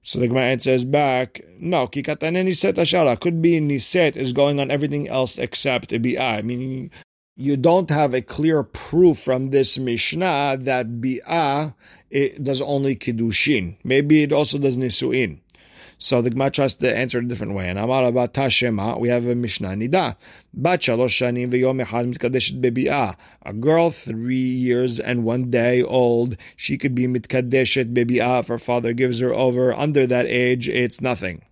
So 0.03 0.19
the 0.19 0.27
Gemara 0.27 0.59
says 0.59 0.85
back, 0.85 1.43
no, 1.59 1.87
kikatane 1.87 2.43
niset 2.45 2.75
ashara. 2.75 3.19
Could 3.21 3.41
be 3.41 3.61
niset 3.61 4.17
is 4.17 4.33
going 4.33 4.59
on 4.59 4.71
everything 4.71 5.09
else 5.09 5.39
except 5.39 5.91
bi'ah, 5.91 6.43
meaning 6.43 6.91
you 7.37 7.57
don't 7.57 7.89
have 7.89 8.13
a 8.13 8.21
clear 8.21 8.65
proof 8.65 9.21
from 9.21 9.51
this 9.51 9.79
Mishnah 9.79 10.59
that 10.61 11.01
bi'ah 11.01 11.75
it 12.11 12.43
does 12.43 12.61
only 12.61 12.97
kiddushin. 12.97 13.77
Maybe 13.85 14.23
it 14.23 14.33
also 14.33 14.59
does 14.59 14.77
nisuin. 14.77 15.42
So 16.03 16.21
the 16.21 16.31
Gemara 16.31 16.51
tries 16.51 16.75
to 16.75 16.97
answer 16.97 17.21
a 17.21 17.25
different 17.25 17.55
way. 17.55 17.69
And 17.69 17.79
Amar 17.79 18.05
about 18.07 18.35
Tashema, 18.35 18.99
we 18.99 19.09
have 19.09 19.25
a 19.25 19.37
Mishnah 19.37 19.69
Nida. 19.69 20.17
Bat 20.53 20.81
shanim 20.81 21.49
v'yom. 21.53 23.17
A 23.43 23.53
girl 23.53 23.91
three 23.93 24.37
years 24.37 24.99
and 24.99 25.23
one 25.23 25.49
day 25.49 25.81
old, 25.81 26.37
she 26.57 26.77
could 26.77 26.97
be 26.97 27.07
mitkadeshet 27.07 27.95
bebi'ah 27.95 28.41
if 28.41 28.49
her 28.49 28.59
father 28.59 28.93
gives 28.93 29.21
her 29.21 29.33
over. 29.33 29.73
Under 29.73 30.05
that 30.09 30.27
age, 30.27 30.69
it's 30.69 31.01
nothing. 31.01 31.43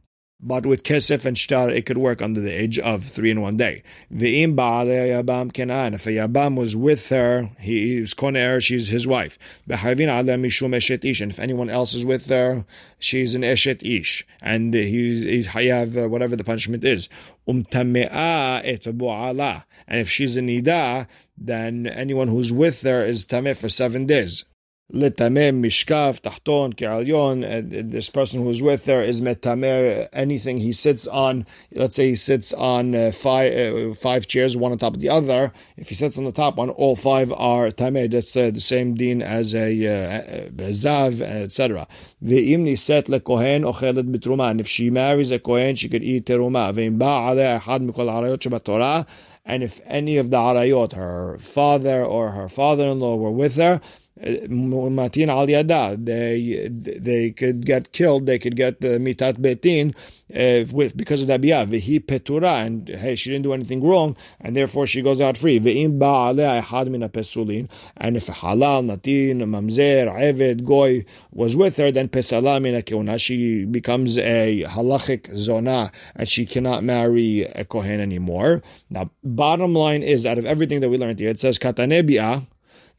But 0.43 0.65
with 0.65 0.85
kesef 0.85 1.27
and 1.27 1.37
shtar, 1.37 1.69
it 1.69 1.85
could 1.85 1.99
work 1.99 2.23
under 2.23 2.41
the 2.41 2.51
age 2.51 2.79
of 2.79 3.05
three 3.05 3.31
in 3.31 3.43
one 3.43 3.59
day. 3.59 3.83
V'im 4.11 4.57
yabam 4.57 5.53
kenan. 5.53 5.93
If 5.93 6.07
a 6.07 6.11
yabam 6.11 6.57
was 6.57 6.75
with 6.75 7.09
her, 7.09 7.51
he 7.59 7.99
is 7.99 8.15
koner, 8.15 8.63
she's 8.63 8.89
his 8.89 9.07
wife. 9.07 9.39
B'harvin 9.69 10.09
mishum 10.41 10.75
eshet 10.75 11.05
ish. 11.05 11.21
And 11.21 11.31
if 11.31 11.39
anyone 11.39 11.69
else 11.69 11.93
is 11.93 12.07
with 12.07 12.27
her, 12.27 12.65
she's 12.99 13.35
an 13.35 13.43
eshet 13.43 13.83
ish. 13.83 14.27
And 14.41 14.73
he's, 14.73 15.21
he's 15.21 15.49
hayav, 15.49 16.05
uh, 16.05 16.09
whatever 16.09 16.37
the 16.37 16.45
punishment 16.45 16.85
is. 16.85 17.11
Umtame'a 17.47 18.63
et 18.65 18.87
And 18.87 20.01
if 20.01 20.09
she's 20.09 20.39
a 20.39 20.41
nida, 20.41 21.07
then 21.37 21.87
anyone 21.87 22.29
who's 22.29 22.51
with 22.51 22.81
her 22.81 23.05
is 23.05 23.27
tameh 23.27 23.57
for 23.57 23.69
seven 23.69 24.07
days 24.07 24.45
letamem 24.93 25.61
mishkaf 25.61 26.21
tahton 26.21 26.75
ke'alyon. 26.75 27.91
This 27.91 28.11
person 28.11 28.43
who's 28.43 28.63
with 28.63 28.85
her 28.87 29.03
is 29.03 29.21
metamer. 29.21 30.09
Anything 30.13 30.59
he 30.59 30.73
sits 30.73 31.07
on, 31.07 31.47
let's 31.73 31.97
say 31.97 32.11
he 32.11 32.17
sits 32.17 32.53
on 32.53 32.95
uh, 32.95 33.13
five 33.13 33.53
uh, 33.53 33.95
five 33.95 34.27
chairs, 34.27 34.57
one 34.57 34.73
on 34.73 34.79
top 34.79 34.95
of 34.95 35.01
the 35.01 35.09
other. 35.09 35.53
If 35.77 35.89
he 35.89 35.95
sits 35.95 36.19
on 36.19 36.25
the 36.25 36.33
top 36.33 36.57
one, 36.57 36.71
all 36.71 36.97
five 36.97 37.33
are 37.33 37.71
tameh. 37.71 38.11
That's 38.11 38.35
uh, 38.37 38.51
the 38.53 38.61
same 38.61 38.95
din 38.95 39.23
as 39.23 39.55
a 39.55 39.71
uh, 39.87 40.51
zav, 40.71 41.21
etc. 41.21 41.87
Ve'im 42.23 42.65
niset 42.65 43.05
lekohen 43.05 43.65
ochelet 43.65 44.11
bitruma. 44.15 44.51
And 44.51 44.61
if 44.61 44.69
she 44.69 44.91
marries 44.91 45.31
a 45.31 45.39
kohen, 45.39 45.77
she 45.77 45.89
could 45.89 46.03
eat 46.03 46.27
teruma. 46.27 46.73
Ve'im 46.75 46.99
ahad 46.99 47.89
mikol 47.89 48.09
arayot 48.09 48.65
Torah. 48.65 49.07
And 49.45 49.63
if 49.63 49.81
any 49.85 50.17
of 50.17 50.31
the 50.31 50.37
arayot, 50.37 50.93
her 50.93 51.39
father 51.41 52.05
or 52.05 52.31
her 52.33 52.49
father-in-law, 52.49 53.17
were 53.17 53.31
with 53.31 53.57
her, 53.57 53.81
matin 54.21 55.31
al 55.31 55.49
yada. 55.49 55.97
They 55.99 56.69
they 56.71 57.31
could 57.31 57.65
get 57.65 57.93
killed. 57.93 58.27
They 58.27 58.39
could 58.39 58.57
get 58.57 58.81
the 58.81 58.99
mitat 58.99 59.39
betin 59.39 59.95
uh, 60.35 60.71
with 60.73 60.97
because 60.97 61.21
of 61.23 61.27
the 61.27 61.39
biyah. 61.39 61.69
Vehi 61.69 62.05
petura, 62.05 62.65
and 62.67 62.89
hey, 62.89 63.15
she 63.15 63.31
didn't 63.31 63.45
do 63.45 63.53
anything 63.53 63.83
wrong, 63.83 64.17
and 64.41 64.57
therefore 64.57 64.87
she 64.87 65.03
goes 65.03 65.21
out 65.21 65.39
free. 65.39 65.59
Ve'im 65.59 65.99
ba'aleh 65.99 66.63
ehad 66.63 66.89
min 66.89 67.01
pesulin, 67.09 67.69
and 67.97 68.17
if 68.17 68.27
halal, 68.27 68.85
natin, 68.85 69.39
mamzer, 69.39 70.09
eved, 70.09 70.65
goy 70.65 71.05
was 71.33 71.57
with 71.57 71.77
her, 71.77 71.91
then 71.91 72.09
pesala 72.09 72.61
min 72.61 72.81
keuna. 72.83 73.19
She 73.19 73.65
becomes 73.65 74.19
a 74.19 74.65
halachic 74.69 75.35
zona, 75.35 75.93
and 76.15 76.29
she 76.29 76.45
cannot 76.45 76.85
marry 76.85 77.43
a 77.43 77.65
kohen 77.65 78.01
anymore. 78.01 78.63
Now, 78.91 79.11
bottom 79.25 79.75
line 79.75 80.03
is, 80.03 80.27
out 80.27 80.39
of 80.39 80.45
everything 80.45 80.81
that 80.81 80.91
we 80.91 80.99
learned 80.99 81.19
here, 81.19 81.31
it 81.31 81.41
says 81.41 81.59
katane 81.59 82.09
biyah 82.09 82.47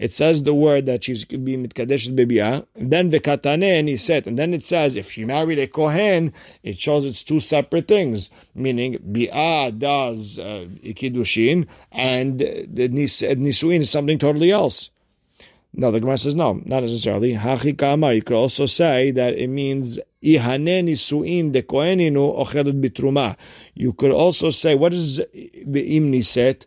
it 0.02 0.12
says 0.12 0.42
the 0.42 0.56
word 0.56 0.88
that 0.88 1.04
she's 1.04 1.26
could 1.26 1.46
be 1.46 1.56
mitkadesh 1.56 2.08
bibia, 2.16 2.66
then 2.76 3.12
vekatane 3.12 3.80
and 3.80 3.88
he 3.88 3.98
said, 3.98 4.26
and 4.26 4.36
then 4.36 4.52
it 4.52 4.64
says 4.64 4.96
if 4.96 5.12
she 5.12 5.24
married 5.26 5.60
a 5.60 5.68
kohen, 5.68 6.34
it 6.64 6.80
shows 6.80 7.06
it's 7.06 7.22
two 7.22 7.40
separate 7.40 7.88
things, 7.88 8.32
meaning 8.56 8.98
bia 9.12 9.72
does 9.72 10.40
uh, 10.40 10.66
and 11.92 12.40
the 12.40 12.90
nisuin 12.90 13.82
is 13.82 13.92
something 13.92 14.18
totally 14.18 14.50
else. 14.50 14.90
No, 15.74 15.92
the 15.92 16.00
Gemara 16.00 16.18
says 16.18 16.34
no, 16.34 16.60
not 16.66 16.82
necessarily. 16.82 17.34
Hachikama, 17.34 18.16
you 18.16 18.24
could 18.24 18.36
also 18.36 18.66
say 18.66 19.12
that 19.12 19.36
it 19.36 19.50
means 19.50 20.00
ihane 20.24 20.84
nisuin 20.84 21.52
de 21.52 21.62
koheninu 21.62 22.36
bitruma. 22.82 23.38
You 23.76 23.94
could 23.94 24.12
also 24.12 24.50
say, 24.50 24.74
what 24.74 24.96
is 24.96 25.18
the 25.18 26.00
imniset? 26.00 26.66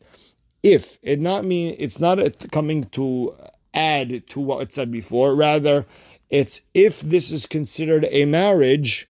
If 0.65 0.99
it 1.03 1.21
not 1.21 1.45
mean 1.45 1.77
it's 1.79 2.01
not 2.01 2.19
coming 2.51 2.85
to 2.87 3.37
add 3.75 4.27
to 4.29 4.41
what 4.41 4.63
it 4.63 4.73
said 4.73 4.91
before. 4.91 5.37
Rather, 5.37 5.87
it's 6.31 6.63
if 6.73 7.01
this 7.03 7.31
is 7.31 7.47
considered 7.47 8.09
a 8.11 8.25
marriage 8.25 9.07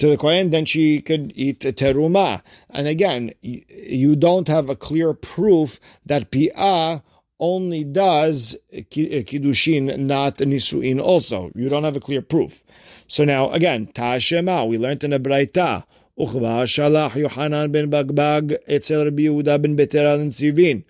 to 0.00 0.08
the 0.08 0.16
Kohen, 0.16 0.50
then 0.50 0.64
she 0.64 1.00
could 1.00 1.32
eat 1.34 1.60
teruma. 1.60 2.42
And 2.68 2.88
again, 2.88 3.32
you 3.40 4.16
don't 4.16 4.48
have 4.48 4.68
a 4.68 4.76
clear 4.76 5.14
proof 5.14 5.80
that 6.04 6.30
pi'ah 6.30 7.02
only 7.40 7.84
does 7.84 8.56
eh, 8.72 8.82
kiddushin, 8.82 9.96
not 10.00 10.38
nisuin 10.38 11.00
also. 11.00 11.50
You 11.54 11.68
don't 11.68 11.84
have 11.84 11.96
a 11.96 12.00
clear 12.00 12.22
proof. 12.22 12.62
So 13.06 13.24
now, 13.24 13.50
again, 13.50 13.88
ta'ashema, 13.94 14.68
we 14.68 14.78
learned 14.78 15.04
in 15.04 15.12
a 15.12 15.20
braita, 15.20 15.84
וכבר 16.19 16.65
שלח 16.65 17.15
יוחנן 17.15 17.71
בן 17.71 17.89
בגבג 17.89 18.41
אצל 18.75 19.07
רבי 19.07 19.21
יהודה 19.21 19.57
בן 19.57 19.75
בטרה 19.75 20.15
לנציבין. 20.15 20.81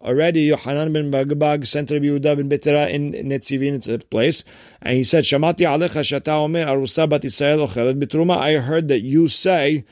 Already, 0.00 0.46
Yohanan 0.46 0.92
ben 0.92 1.10
Bagbag 1.10 1.66
sent 1.66 1.90
Rabbi 1.90 2.06
Yehuda 2.06 2.36
ben 2.36 2.48
Betera 2.48 2.88
in 2.88 3.10
Netzivin, 3.12 3.74
it's 3.74 3.88
a 3.88 3.98
place, 3.98 4.44
and 4.80 4.96
he 4.96 5.02
said, 5.02 5.24
Shamati 5.24 5.66
alecha 5.66 6.04
shata 6.04 6.44
omer 6.44 6.64
arusa 6.64 7.08
bat 7.08 7.22
Yisrael 7.22 7.66
ochelet 7.66 8.00
bitruma. 8.00 8.36
I 8.36 8.58
heard 8.58 8.86
that 8.88 9.00
you 9.00 9.26
say 9.26 9.84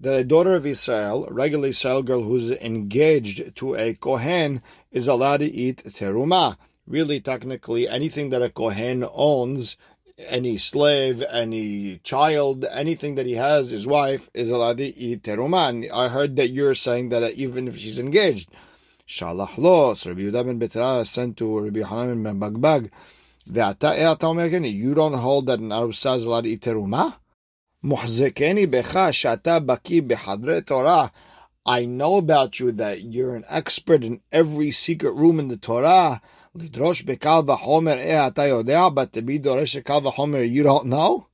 that 0.00 0.16
a 0.16 0.24
daughter 0.24 0.54
of 0.54 0.66
Israel, 0.66 1.26
a 1.26 1.32
regular 1.32 1.68
Israel 1.68 2.02
girl 2.02 2.22
who's 2.24 2.50
engaged 2.50 3.56
to 3.56 3.74
a 3.74 3.94
Kohen, 3.94 4.60
is 4.92 5.08
allowed 5.08 5.38
to 5.38 5.46
eat 5.46 5.82
teruma. 5.84 6.58
Really, 6.86 7.18
technically, 7.18 7.88
anything 7.88 8.28
that 8.28 8.42
a 8.42 8.50
Kohen 8.50 9.02
owns 9.14 9.78
any 10.27 10.57
slave, 10.57 11.23
any 11.29 11.99
child, 12.03 12.65
anything 12.65 13.15
that 13.15 13.25
he 13.25 13.35
has, 13.35 13.69
his 13.69 13.87
wife, 13.87 14.29
is 14.33 14.49
allowed 14.49 14.77
to 14.77 14.85
eat 14.85 15.23
teruman. 15.23 15.89
I 15.91 16.09
heard 16.09 16.35
that 16.35 16.49
you're 16.49 16.75
saying 16.75 17.09
that 17.09 17.33
even 17.33 17.67
if 17.67 17.77
she's 17.77 17.99
engaged. 17.99 18.49
Shalach 19.07 19.57
lo, 19.57 19.89
Rabbi 19.89 20.21
Yudah 20.21 20.45
ben 20.45 20.59
Betra 20.59 21.07
sent 21.07 21.37
to 21.37 21.59
Rabbi 21.59 21.79
Yohanan 21.79 22.21
ben 22.21 22.39
Bagbag, 22.39 22.91
you 23.51 24.93
don't 24.93 25.13
hold 25.13 25.47
that 25.47 25.59
an 25.59 25.69
arusa 25.69 26.17
is 26.17 26.23
allowed 26.23 26.41
to 26.41 26.49
eat 26.49 26.61
teruma? 26.61 27.15
Muhzekeni 27.83 28.67
becha 28.67 29.09
shata 29.09 29.65
baki 29.65 30.07
behadre 30.07 30.63
Torah. 30.63 31.11
I 31.65 31.85
know 31.85 32.17
about 32.17 32.59
you 32.59 32.71
that 32.73 33.01
you're 33.01 33.35
an 33.35 33.45
expert 33.49 34.03
in 34.03 34.21
every 34.31 34.69
secret 34.69 35.13
room 35.13 35.39
in 35.39 35.47
the 35.47 35.57
Torah. 35.57 36.21
Lidrosh 36.55 37.03
bekal 37.03 37.45
v'chomer 37.45 37.97
eh 37.97 38.17
ata 38.17 38.41
yodea, 38.41 38.93
but 38.93 39.13
to 39.13 39.21
be 39.21 39.39
doresh 39.39 39.83
kal 39.85 40.45
you 40.45 40.63
don't 40.63 40.87
know? 40.87 41.27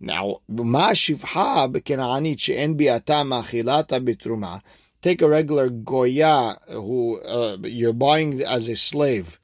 Now, 0.00 0.40
ma 0.48 0.90
shivha 0.90 1.70
b'kena'anit 1.70 2.38
she'en 2.38 2.76
bi'ata 2.76 3.24
ma'chilata 3.26 4.00
b'truma. 4.02 4.62
Take 5.02 5.20
a 5.20 5.28
regular 5.28 5.68
goya 5.68 6.58
who 6.68 7.20
uh, 7.20 7.58
you're 7.62 7.92
buying 7.92 8.42
as 8.42 8.68
a 8.68 8.76
slave. 8.76 9.38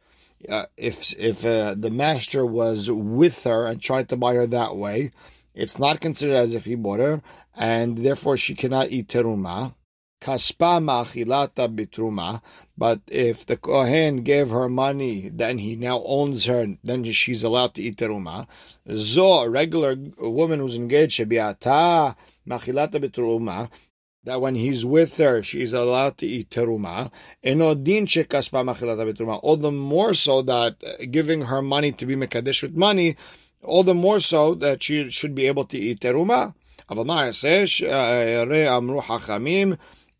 Uh, 0.49 0.64
if 0.78 1.12
if 1.18 1.44
uh, 1.44 1.75
the 1.76 1.90
master 1.90 2.46
was 2.46 2.90
with 2.90 3.44
her 3.44 3.66
and 3.66 3.82
tried 3.82 4.08
to 4.08 4.16
buy 4.16 4.34
her 4.34 4.46
that 4.46 4.76
way, 4.76 5.10
it's 5.54 5.78
not 5.78 6.00
considered 6.00 6.37
as 6.37 6.54
if 6.54 6.64
he 6.64 6.75
bought 6.75 7.00
her, 7.00 7.20
and 7.54 7.99
therefore 7.99 8.38
she 8.38 8.54
cannot 8.54 8.90
eat 8.90 9.08
teruma. 9.08 9.75
Kaspa 10.20 10.80
ma'achilata 10.80 11.68
bitruma. 11.74 12.42
But 12.76 13.00
if 13.08 13.46
the 13.46 13.56
kohen 13.56 14.22
gave 14.22 14.50
her 14.50 14.68
money, 14.68 15.28
then 15.28 15.58
he 15.58 15.76
now 15.76 16.02
owns 16.04 16.44
her, 16.46 16.66
then 16.82 17.04
she's 17.12 17.42
allowed 17.42 17.74
to 17.74 17.82
eat 17.82 17.96
teruma. 17.96 18.46
Zo, 18.90 19.40
a 19.40 19.50
regular 19.50 19.96
woman 20.18 20.60
who's 20.60 20.76
engaged, 20.76 21.18
shebiata 21.18 22.16
ma'achilata 22.46 22.96
bitruma 23.04 23.70
that 24.24 24.40
when 24.40 24.54
he's 24.54 24.84
with 24.84 25.16
her, 25.16 25.42
she's 25.42 25.72
allowed 25.72 26.18
to 26.18 26.26
eat 26.26 26.50
teruma. 26.50 27.10
All 29.42 29.56
the 29.56 29.72
more 29.72 30.14
so 30.14 30.42
that 30.42 30.76
uh, 30.84 31.04
giving 31.10 31.42
her 31.42 31.62
money 31.62 31.92
to 31.92 32.04
be 32.06 32.16
mekadesh 32.16 32.62
with 32.62 32.74
money, 32.74 33.16
all 33.62 33.82
the 33.82 33.94
more 33.94 34.20
so 34.20 34.54
that 34.54 34.82
she 34.82 35.08
should 35.10 35.34
be 35.34 35.46
able 35.46 35.64
to 35.64 35.78
eat 35.78 36.00
teruma 36.00 36.54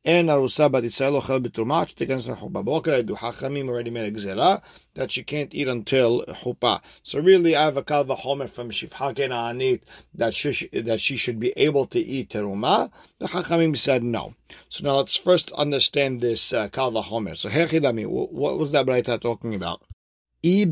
and 0.04 0.28
arusa 0.30 0.73
bat 0.73 0.85
Yisrael 0.85 1.21
ochel 1.21 1.47
b'tumah 1.47 1.87
shtekens 1.87 2.35
lechuppah. 2.35 2.92
I 2.92 3.02
do 3.02 3.14
hachamim 3.14 3.69
already 3.69 3.90
made 3.90 4.14
a 4.14 4.19
gzera 4.19 4.62
that 4.95 5.12
she 5.12 5.23
can't 5.23 5.54
eat 5.54 5.69
until 5.69 6.25
chupa. 6.25 6.80
So 7.02 7.21
really, 7.21 7.54
I 7.54 7.64
have 7.64 7.76
a 7.76 7.83
kal 7.83 8.07
v'chomer 8.07 8.49
from 8.49 8.71
shivha 8.71 9.14
kena'anit 9.14 9.83
that 10.14 10.35
she 10.35 10.69
that 10.73 11.00
she 11.00 11.16
should 11.16 11.38
be 11.38 11.52
able 11.57 11.87
to 11.87 12.00
eat 12.00 12.30
teruma. 12.30 12.90
The 13.19 13.28
hachamim 13.28 13.76
said 13.76 14.02
no. 14.02 14.35
So 14.71 14.85
now 14.85 14.97
let's 14.97 15.16
first 15.16 15.52
understand 15.52 16.23
this 16.23 16.52
uh, 16.52 16.69
kal 16.69 16.92
v'chomer. 16.92 17.37
So 17.37 17.50
herchidami, 17.50 18.07
what 18.07 18.59
was 18.59 18.73
that 18.73 18.87
Braita 18.87 19.21
talking 19.21 19.54
about? 19.54 19.83
So 20.42 20.49
if 20.49 20.69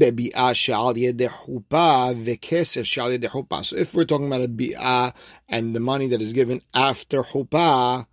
we're 3.95 4.05
talking 4.05 4.27
about 4.27 4.41
a 4.41 4.49
bi'ah 4.49 5.13
and 5.47 5.77
the 5.77 5.81
money 5.81 6.09
that 6.09 6.23
is 6.23 6.33
given 6.33 6.63
after 6.73 7.23
chuppah, 7.23 8.07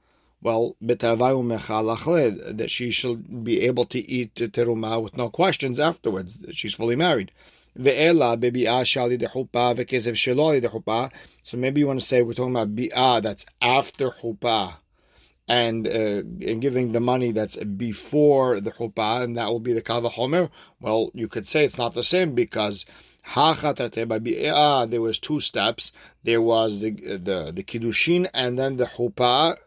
well, 0.46 0.75
that 0.80 2.68
she 2.70 2.92
shall 2.92 3.16
be 3.16 3.62
able 3.62 3.86
to 3.88 4.00
eat 4.00 4.36
teruma 4.36 5.02
with 5.02 5.18
no 5.18 5.28
questions 5.28 5.80
afterwards. 5.80 6.38
She's 6.52 6.75
fully 6.75 6.96
married. 6.96 7.32
So 7.75 7.82
maybe 7.84 8.60
you 11.80 11.88
want 11.88 12.00
to 12.00 12.06
say 12.06 12.22
we're 12.22 12.34
talking 12.34 12.52
about 12.52 12.75
bi'ah 12.75 13.24
that's 13.24 13.48
after 13.60 14.12
chuppah 14.12 14.75
and 15.48 15.88
uh, 15.88 16.22
and 16.50 16.62
giving 16.62 16.92
the 16.92 17.00
money 17.00 17.32
that's 17.32 17.56
before 17.58 18.60
the 18.60 18.72
chuppah, 18.72 19.24
and 19.24 19.36
that 19.38 19.48
will 19.48 19.60
be 19.60 19.74
the 19.74 19.82
kava 19.82 20.10
homer. 20.10 20.52
Well, 20.80 21.10
you 21.16 21.28
could 21.28 21.48
say 21.48 21.66
it's 21.66 21.80
not 21.80 21.96
the 21.96 22.04
same 22.04 22.36
because 22.36 22.86
there 23.34 25.02
was 25.02 25.20
two 25.20 25.40
steps. 25.40 25.92
There 26.24 26.42
was 26.42 26.82
the 26.82 26.92
the 26.92 27.52
the 27.52 27.64
kiddushin 27.64 28.30
and 28.32 28.60
then 28.60 28.78
the 28.78 28.86
chuppah, 28.86 29.58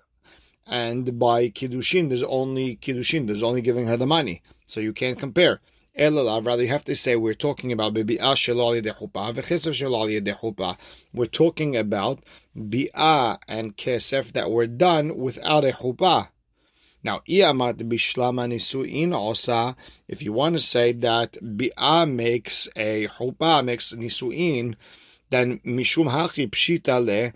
and 0.68 1.18
by 1.18 1.48
kiddushin 1.48 2.08
there's 2.08 2.22
only 2.22 2.76
kiddushin. 2.76 3.26
There's 3.26 3.42
only 3.42 3.62
giving 3.62 3.86
her 3.86 3.96
the 3.96 4.06
money, 4.06 4.42
so 4.66 4.80
you 4.80 4.92
can't 4.92 5.18
compare. 5.18 5.60
Elalav, 5.98 6.46
rather 6.46 6.62
you 6.62 6.68
have 6.68 6.84
to 6.84 6.94
say 6.94 7.16
we're 7.16 7.34
talking 7.34 7.72
about 7.72 7.94
bi'ah 7.94 8.36
shelali 8.36 8.80
de 8.80 8.92
chuppah 8.92 9.34
v'chesav 9.34 9.72
shelali 9.72 10.22
de. 10.22 10.76
We're 11.12 11.26
talking 11.26 11.76
about 11.76 12.22
bi'ah 12.56 13.38
and 13.48 13.76
kesef 13.76 14.32
that 14.32 14.50
were 14.50 14.68
done 14.68 15.16
without 15.16 15.64
a 15.64 15.72
chuppah. 15.72 16.28
Now, 17.02 17.22
iamat 17.28 17.78
bishlama 17.88 18.46
nisuin 18.46 19.12
osa. 19.12 19.74
If 20.06 20.22
you 20.22 20.32
want 20.32 20.54
to 20.54 20.60
say 20.60 20.92
that 20.92 21.32
bi'ah 21.42 22.08
makes 22.08 22.68
a 22.76 23.08
chuppah 23.08 23.64
makes 23.64 23.92
nisuin, 23.92 24.76
then 25.30 25.58
mishum 25.66 26.10
hachi 26.10 26.48
pshita 26.48 27.04
le 27.04 27.32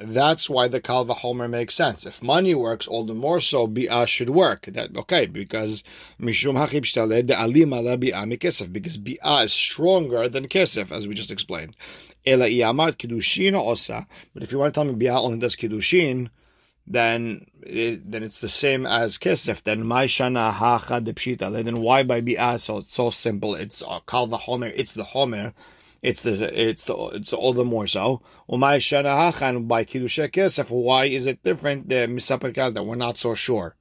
that's 0.00 0.48
why 0.48 0.66
the 0.66 0.80
Kal 0.80 1.04
Homer 1.04 1.46
makes 1.46 1.74
sense. 1.74 2.06
If 2.06 2.22
money 2.22 2.54
works, 2.54 2.88
all 2.88 3.04
the 3.04 3.14
more 3.14 3.40
so 3.40 3.68
Bi'ah 3.68 4.06
should 4.06 4.30
work. 4.30 4.66
That 4.66 4.96
okay, 4.96 5.26
because 5.26 5.84
Mishum 6.18 6.56
Hachib 6.56 7.30
Alim 7.30 7.72
ala 7.72 7.98
Bi'ah 7.98 8.26
Mikesef, 8.26 8.72
because 8.72 8.96
Bi'ah 8.96 9.44
is 9.44 9.52
stronger 9.52 10.28
than 10.28 10.48
Kesef, 10.48 10.90
as 10.90 11.06
we 11.06 11.14
just 11.14 11.30
explained. 11.30 11.76
Ela 12.24 12.46
Iyamat 12.46 12.96
Kiddushin 12.96 13.54
Osa. 13.54 14.06
But 14.32 14.42
if 14.42 14.52
you 14.52 14.58
want 14.58 14.72
to 14.72 14.78
tell 14.78 14.90
me 14.90 14.94
Bi'ah 14.94 15.22
only 15.22 15.38
does 15.38 15.56
Kiddushin, 15.56 16.30
then 16.86 17.46
it, 17.62 18.10
then 18.10 18.22
it's 18.22 18.40
the 18.40 18.48
same 18.48 18.86
as 18.86 19.18
Kesef. 19.18 19.62
Then 19.62 19.86
my 19.86 20.06
Shana 20.06 20.50
Hacha 20.50 21.02
de 21.02 21.12
Pshita. 21.12 21.52
Then 21.52 21.82
why 21.82 22.04
by 22.04 22.22
Bi'ah? 22.22 22.58
So 22.58 22.78
it's 22.78 22.94
so 22.94 23.10
simple. 23.10 23.54
It's 23.54 23.82
uh, 23.82 24.00
Vachomer. 24.00 24.72
It's 24.74 24.94
the 24.94 25.04
Homer 25.04 25.52
it's 26.02 26.22
the 26.22 26.68
it's 26.70 26.84
the 26.84 26.94
it's 27.14 27.32
all 27.32 27.52
the 27.52 27.64
more 27.64 27.86
so. 27.86 28.22
Umay 28.48 28.78
shanahachan 28.78 29.68
by 29.68 29.84
kiddushay 29.84 30.30
kesef. 30.30 30.70
Why 30.70 31.04
is 31.04 31.26
it 31.26 31.42
different? 31.42 31.88
The 31.88 32.06
misaper 32.06 32.54
that 32.54 32.86
we're 32.86 32.94
not 32.94 33.18
so 33.18 33.34
sure. 33.34 33.76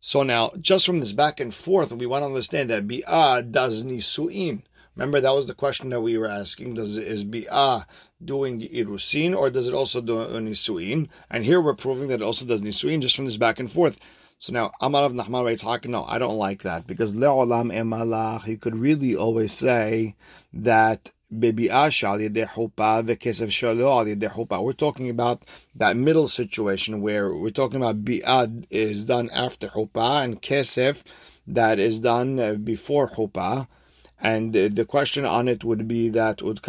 So 0.00 0.22
now, 0.22 0.52
just 0.60 0.86
from 0.86 1.00
this 1.00 1.12
back 1.12 1.40
and 1.40 1.52
forth, 1.52 1.92
we 1.92 2.06
want 2.06 2.22
to 2.22 2.26
understand 2.26 2.70
that 2.70 2.86
bi'ah 2.86 3.50
does 3.50 3.82
nisuin. 3.82 4.62
Remember, 4.94 5.20
that 5.20 5.34
was 5.34 5.46
the 5.46 5.54
question 5.54 5.90
that 5.90 6.00
we 6.00 6.16
were 6.16 6.26
asking. 6.26 6.74
Does 6.74 6.96
is 6.96 7.24
bi'ah 7.24 7.84
doing 8.24 8.60
irusin 8.60 9.36
or 9.36 9.50
does 9.50 9.66
it 9.66 9.74
also 9.74 10.00
do 10.00 10.14
nisuin? 10.14 11.08
And 11.28 11.44
here 11.44 11.60
we're 11.60 11.74
proving 11.74 12.08
that 12.08 12.20
it 12.20 12.24
also 12.24 12.44
does 12.44 12.62
nisuin 12.62 13.02
just 13.02 13.16
from 13.16 13.26
this 13.26 13.36
back 13.36 13.58
and 13.58 13.70
forth. 13.70 13.98
So 14.38 14.52
now, 14.52 14.70
Amar 14.80 15.02
Rav 15.02 15.12
Nachman 15.12 15.44
writes, 15.44 15.64
no, 15.86 16.04
I 16.04 16.18
don't 16.18 16.38
like 16.38 16.62
that 16.62 16.86
because 16.86 17.12
le'olam 17.12 17.72
emalach, 17.72 18.46
you 18.46 18.56
could 18.56 18.76
really 18.76 19.16
always 19.16 19.52
say 19.52 20.14
that 20.52 21.10
we're 24.64 24.72
talking 24.72 25.10
about 25.10 25.44
that 25.74 25.96
middle 25.96 26.28
situation 26.28 27.02
where 27.02 27.34
we're 27.34 27.50
talking 27.50 27.76
about 27.76 28.04
bi'ad 28.04 28.66
is 28.70 29.04
done 29.04 29.28
after 29.30 29.68
chuppah 29.68 30.24
and 30.24 30.40
kesef 30.40 31.02
that 31.46 31.78
is 31.78 32.00
done 32.00 32.40
uh, 32.40 32.54
before 32.54 33.08
chuppah. 33.08 33.68
And 34.20 34.52
the 34.52 34.84
question 34.84 35.24
on 35.24 35.46
it 35.46 35.62
would 35.62 35.86
be 35.86 36.08
that 36.08 36.40
and 36.40 36.60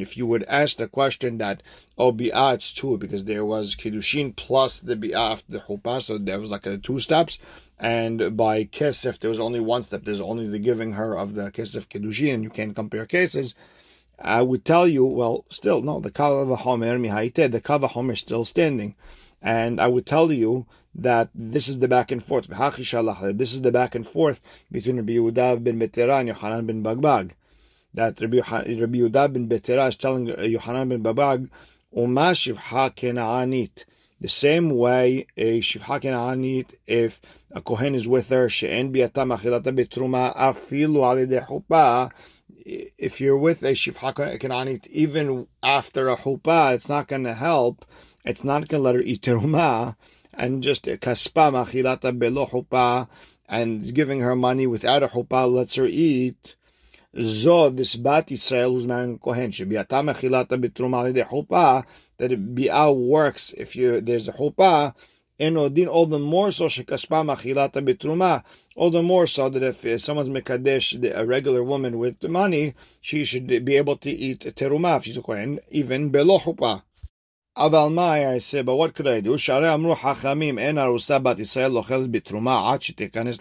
if 0.00 0.16
you 0.16 0.26
would 0.26 0.44
ask 0.44 0.78
the 0.78 0.88
question 0.88 1.36
that 1.38 1.62
oh 1.98 2.12
bi'ah 2.12 2.54
it's 2.54 2.72
two 2.72 2.96
because 2.96 3.24
there 3.24 3.44
was 3.44 3.76
kiddushin 3.76 4.34
plus 4.34 4.80
the 4.80 4.96
bi'ah 4.96 5.32
after 5.32 5.52
the 5.52 5.58
chuppah, 5.58 6.00
so 6.00 6.16
there 6.16 6.40
was 6.40 6.52
like 6.52 6.64
a 6.64 6.78
two 6.78 7.00
steps. 7.00 7.38
And 7.78 8.36
by 8.36 8.64
kesef, 8.64 9.18
there 9.18 9.28
was 9.30 9.40
only 9.40 9.60
one 9.60 9.82
step. 9.82 10.04
There's 10.04 10.20
only 10.20 10.48
the 10.48 10.58
giving 10.58 10.92
her 10.92 11.16
of 11.16 11.34
the 11.34 11.50
kesef 11.50 11.88
kedushin, 11.88 12.34
and 12.34 12.42
you 12.42 12.50
can't 12.50 12.74
compare 12.74 13.04
cases. 13.04 13.54
I 14.18 14.40
would 14.40 14.64
tell 14.64 14.88
you, 14.88 15.04
well, 15.04 15.44
still 15.50 15.82
no, 15.82 16.00
the 16.00 16.10
kava 16.10 16.56
homer 16.56 16.98
mihaite, 16.98 17.52
the 17.52 17.60
kava 17.60 17.88
homer 17.88 18.14
is 18.14 18.20
still 18.20 18.46
standing, 18.46 18.94
and 19.42 19.78
I 19.78 19.88
would 19.88 20.06
tell 20.06 20.32
you 20.32 20.64
that 20.94 21.28
this 21.34 21.68
is 21.68 21.80
the 21.80 21.88
back 21.88 22.10
and 22.10 22.24
forth. 22.24 22.46
This 22.48 23.52
is 23.52 23.60
the 23.60 23.72
back 23.72 23.94
and 23.94 24.08
forth 24.08 24.40
between 24.72 24.96
Rabbi 24.96 25.12
Yehuda 25.12 25.62
ben 25.62 25.78
Betera 25.78 26.20
and 26.20 26.28
Yohanan 26.28 26.64
ben 26.66 26.82
Bagbag. 26.82 27.32
That 27.92 28.18
Rabbi, 28.18 28.38
Rabbi 28.38 28.98
Yehuda 28.98 29.30
ben 29.34 29.46
Betera 29.50 29.88
is 29.90 29.96
telling 29.96 30.28
Yohanan 30.28 30.88
ben 30.88 31.02
Bagbag, 31.02 31.50
"Umashiv 31.94 32.56
ha 32.56 32.88
kena'anit." 32.88 33.84
The 34.18 34.28
same 34.28 34.70
way 34.70 35.26
a 35.36 35.60
shivha 35.60 36.00
kena'anit, 36.00 36.76
if 36.86 37.20
a 37.50 37.60
kohen 37.60 37.94
is 37.94 38.08
with 38.08 38.30
her, 38.30 38.48
she'en 38.48 38.90
biata 38.90 39.26
machilata 39.26 39.76
betruma 39.76 40.34
afilu 40.34 41.00
alideh 41.04 41.46
chuppah, 41.46 42.10
if 42.64 43.20
you're 43.20 43.36
with 43.36 43.62
a 43.62 43.72
shivha 43.72 44.14
kena'anit, 44.14 44.86
even 44.86 45.46
after 45.62 46.08
a 46.08 46.16
chuppah, 46.16 46.74
it's 46.74 46.88
not 46.88 47.08
going 47.08 47.24
to 47.24 47.34
help. 47.34 47.84
It's 48.24 48.42
not 48.42 48.68
going 48.68 48.80
to 48.80 48.84
let 48.84 48.94
her 48.94 49.02
eat 49.02 49.20
teruma, 49.20 49.96
and 50.32 50.62
just 50.62 50.84
kaspa 50.86 51.52
machilata 51.52 52.18
belo 52.18 52.48
chuppah, 52.48 53.08
and 53.48 53.94
giving 53.94 54.20
her 54.20 54.34
money 54.34 54.66
without 54.66 55.02
a 55.02 55.08
chuppah 55.08 55.52
lets 55.52 55.74
her 55.74 55.86
eat. 55.86 56.56
Zo, 57.20 57.70
this 57.70 57.96
bat 57.96 58.32
Israel 58.32 58.72
who's 58.72 58.86
marrying 58.86 59.18
kohen, 59.18 59.50
she'biata 59.50 60.02
machilata 60.02 60.58
betruma 60.58 61.12
alideh 61.12 61.28
chuppah, 61.28 61.84
that 62.18 62.32
it 62.32 62.54
bi'ah 62.54 62.94
works 62.94 63.52
if 63.56 63.76
you 63.76 64.00
there's 64.00 64.28
a 64.28 64.32
chuppah, 64.32 64.94
and 65.38 65.58
odin 65.58 65.88
all 65.88 66.06
the 66.06 66.18
more 66.18 66.50
so 66.50 66.66
shekaspa 66.66 67.24
machilata 67.24 67.84
bitruma, 67.84 68.42
all 68.74 68.90
the 68.90 69.02
more 69.02 69.26
so 69.26 69.48
that 69.48 69.62
if, 69.62 70.02
someone's 70.02 70.28
mekadesh 70.28 71.02
a 71.14 71.26
regular 71.26 71.62
woman 71.62 71.98
with 71.98 72.18
the 72.20 72.28
money, 72.28 72.74
she 73.00 73.24
should 73.24 73.46
be 73.64 73.76
able 73.76 73.96
to 73.96 74.10
eat 74.10 74.40
teruma 74.56 74.96
if 74.96 75.04
she's 75.04 75.16
a 75.18 75.58
even 75.70 76.08
below 76.10 76.38
chuppah. 76.38 76.82
Aval 77.56 77.90
mai, 77.90 78.30
I 78.34 78.38
say, 78.38 78.60
but 78.60 78.76
what 78.76 78.94
could 78.94 79.06
I 79.06 79.20
do? 79.20 79.38
Share 79.38 79.64
amru 79.64 79.94
hachamim 79.94 80.60
en 80.60 80.74
arusa 80.74 81.22
bat 81.22 81.38
Yisrael 81.38 81.72
lochel 81.72 82.06
bitruma 82.06 82.74
ad 82.74 82.82
shetekanes. 82.82 83.38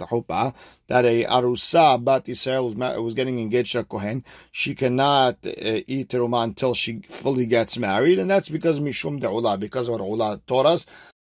That 0.87 1.03
a 1.03 1.25
arusa 1.25 2.01
bat 2.01 2.23
Yisrael 2.23 3.03
was, 3.03 3.13
getting 3.13 3.39
engaged 3.39 3.73
to 3.73 3.79
a 3.79 3.83
kohen. 3.83 4.23
She 4.53 4.73
cannot 4.73 5.39
uh, 5.45 5.81
eat 5.85 6.07
teruma 6.07 6.45
until 6.45 6.73
she 6.73 7.01
fully 7.09 7.45
gets 7.45 7.77
married, 7.77 8.17
and 8.17 8.29
that's 8.29 8.47
because 8.47 8.79
mishum 8.79 9.19
de'ula, 9.19 9.59
because 9.59 9.89
what 9.89 9.99
ula 9.99 10.39
taught 10.47 10.65
us. 10.65 10.85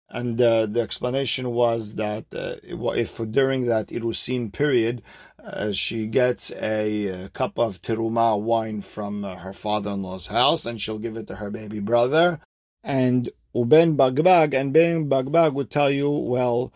And 0.09 0.39
uh, 0.39 0.67
the 0.67 0.81
explanation 0.81 1.49
was 1.49 1.95
that 1.95 2.25
uh, 2.31 2.57
if 2.93 3.17
during 3.31 3.65
that 3.65 3.87
Irusin 3.87 4.53
period 4.53 5.01
uh, 5.43 5.71
she 5.71 6.05
gets 6.05 6.51
a, 6.51 7.07
a, 7.07 7.29
cup 7.29 7.57
of 7.57 7.81
teruma 7.81 8.39
wine 8.39 8.81
from 8.81 9.25
uh, 9.25 9.35
her 9.37 9.51
father-in-law's 9.51 10.27
house 10.27 10.65
and 10.65 10.79
she'll 10.79 10.99
give 10.99 11.17
it 11.17 11.27
to 11.27 11.35
her 11.35 11.49
baby 11.49 11.79
brother, 11.79 12.39
and 12.87 13.29
Uben 13.53 13.97
Bagbag, 13.97 14.53
and 14.53 14.71
Ben 14.71 15.09
Bagbag 15.09 15.53
would 15.53 15.69
tell 15.69 15.91
you, 15.91 16.09
well, 16.09 16.71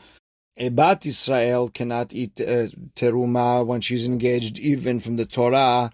a 0.57 0.67
Bat 0.67 1.05
Israel 1.05 1.69
cannot 1.69 2.11
eat 2.11 2.39
uh, 2.41 2.67
teruma 2.97 3.65
when 3.65 3.79
she's 3.79 4.05
engaged, 4.05 4.59
even 4.59 4.99
from 4.99 5.15
the 5.15 5.25
Torah, 5.25 5.89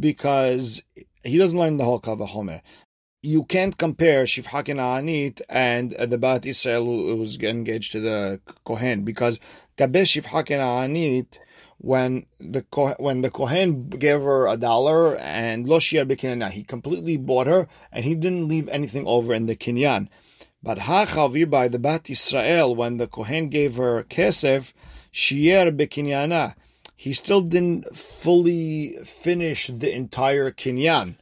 because 0.00 0.82
he 1.22 1.36
doesn't 1.36 1.58
learn 1.58 1.76
the 1.76 1.84
whole 1.84 2.00
Kavahomer. 2.00 2.62
You 3.22 3.44
can't 3.44 3.76
compare 3.76 4.24
Shifha 4.24 4.64
Anit 4.64 5.42
and 5.50 5.92
uh, 5.94 6.06
the 6.06 6.16
Bat 6.16 6.46
Israel 6.46 6.86
who 6.86 7.16
was 7.16 7.38
engaged 7.38 7.92
to 7.92 8.00
the 8.00 8.40
Kohen, 8.64 9.02
because 9.04 9.38
when 11.78 12.26
the 12.40 12.64
when 12.98 13.20
the 13.22 13.30
kohen 13.30 13.88
gave 13.88 14.20
her 14.20 14.48
a 14.48 14.56
dollar 14.56 15.16
and 15.16 15.68
lo 15.68 15.78
shiar 15.78 16.50
he 16.50 16.64
completely 16.64 17.16
bought 17.16 17.46
her 17.46 17.68
and 17.92 18.04
he 18.04 18.14
didn't 18.14 18.48
leave 18.48 18.68
anything 18.68 19.06
over 19.06 19.32
in 19.32 19.46
the 19.46 19.56
kinyan. 19.56 20.08
But 20.62 20.78
ha'chavir 20.78 21.48
by 21.48 21.68
the 21.68 21.78
bat 21.78 22.10
Israel 22.10 22.74
when 22.74 22.96
the 22.96 23.06
kohen 23.06 23.48
gave 23.48 23.76
her 23.76 24.02
kesef 24.02 24.72
shier 25.12 25.70
bekinyana, 25.70 26.54
he 26.96 27.12
still 27.12 27.42
didn't 27.42 27.96
fully 27.96 28.98
finish 29.04 29.68
the 29.68 29.94
entire 29.94 30.50
kinyan. 30.50 31.16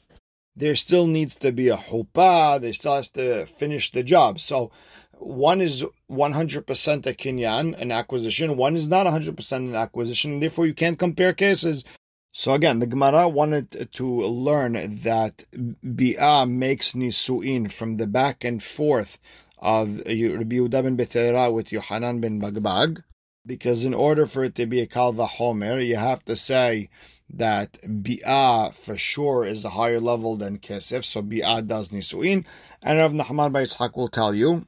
There 0.58 0.74
still 0.74 1.06
needs 1.06 1.36
to 1.36 1.52
be 1.52 1.68
a 1.68 1.76
chuppah. 1.76 2.62
There 2.62 2.72
still 2.72 2.94
has 2.94 3.10
to 3.10 3.44
finish 3.44 3.92
the 3.92 4.02
job. 4.02 4.40
So 4.40 4.70
one 5.18 5.60
is 5.60 5.84
100% 6.10 7.06
a 7.06 7.14
kinyan, 7.14 7.80
an 7.80 7.90
acquisition, 7.90 8.56
one 8.56 8.76
is 8.76 8.88
not 8.88 9.06
100% 9.06 9.52
an 9.56 9.74
acquisition, 9.74 10.40
therefore 10.40 10.66
you 10.66 10.74
can't 10.74 10.98
compare 10.98 11.32
cases. 11.32 11.84
So 12.32 12.52
again, 12.52 12.80
the 12.80 12.86
Gemara 12.86 13.28
wanted 13.28 13.88
to 13.94 14.06
learn 14.06 15.00
that 15.02 15.44
Bi'ah 15.54 16.48
makes 16.48 16.92
Nisu'in 16.92 17.72
from 17.72 17.96
the 17.96 18.06
back 18.06 18.44
and 18.44 18.62
forth 18.62 19.18
of 19.58 19.98
Rabbi 19.98 20.10
Yehuda 20.10 20.82
ben 20.82 20.96
Betera 20.98 21.50
with 21.52 21.72
Yohanan 21.72 22.20
ben 22.20 22.40
Bagbag, 22.40 23.02
because 23.46 23.84
in 23.84 23.94
order 23.94 24.26
for 24.26 24.44
it 24.44 24.54
to 24.56 24.66
be 24.66 24.80
a 24.80 24.86
Kalva 24.86 25.26
Homer, 25.26 25.80
you 25.80 25.96
have 25.96 26.24
to 26.26 26.36
say 26.36 26.90
that 27.30 27.80
Bi'ah 27.82 28.74
for 28.74 28.98
sure 28.98 29.46
is 29.46 29.64
a 29.64 29.70
higher 29.70 29.98
level 29.98 30.36
than 30.36 30.58
Kesef, 30.58 31.04
so 31.04 31.22
Bi'ah 31.22 31.66
does 31.66 31.90
Nisuin. 31.90 32.44
And 32.82 32.98
Rav 32.98 33.12
Nachman 33.12 33.52
Bar 33.52 33.62
Yitzchak 33.62 33.96
will 33.96 34.08
tell 34.08 34.34
you 34.34 34.66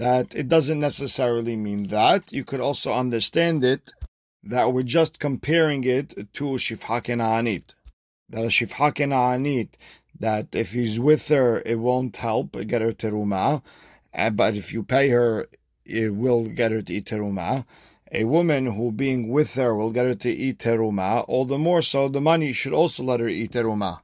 that 0.00 0.34
it 0.34 0.48
doesn't 0.48 0.80
necessarily 0.80 1.56
mean 1.56 1.88
that. 1.88 2.32
You 2.32 2.42
could 2.42 2.62
also 2.68 2.90
understand 2.90 3.62
it 3.62 3.92
that 4.42 4.72
we're 4.72 4.94
just 4.98 5.20
comparing 5.20 5.84
it 5.84 6.08
to 6.32 6.44
Shifha 6.64 7.02
Kena'anit. 7.06 7.74
That 8.30 8.44
a 8.44 8.48
Shifha 8.48 8.94
Kena'anit, 8.94 9.68
that 10.18 10.54
if 10.54 10.72
he's 10.72 10.98
with 10.98 11.28
her, 11.28 11.60
it 11.66 11.78
won't 11.78 12.16
help 12.16 12.52
get 12.66 12.80
her 12.80 12.92
teruma, 12.92 13.60
uh, 14.14 14.30
but 14.30 14.54
if 14.54 14.72
you 14.72 14.82
pay 14.82 15.10
her, 15.10 15.48
it 15.84 16.14
will 16.14 16.44
get 16.44 16.72
her 16.72 16.80
to 16.80 16.92
eat 16.94 17.04
teruma. 17.04 17.66
A 18.10 18.24
woman 18.24 18.64
who 18.66 18.92
being 18.92 19.28
with 19.28 19.54
her 19.56 19.74
will 19.74 19.92
get 19.92 20.06
her 20.06 20.14
to 20.14 20.30
eat 20.30 20.60
teruma, 20.60 21.26
all 21.28 21.44
the 21.44 21.58
more 21.58 21.82
so 21.82 22.08
the 22.08 22.22
money 22.22 22.54
should 22.54 22.72
also 22.72 23.02
let 23.02 23.20
her 23.20 23.28
eat 23.28 23.52
teruma. 23.52 24.00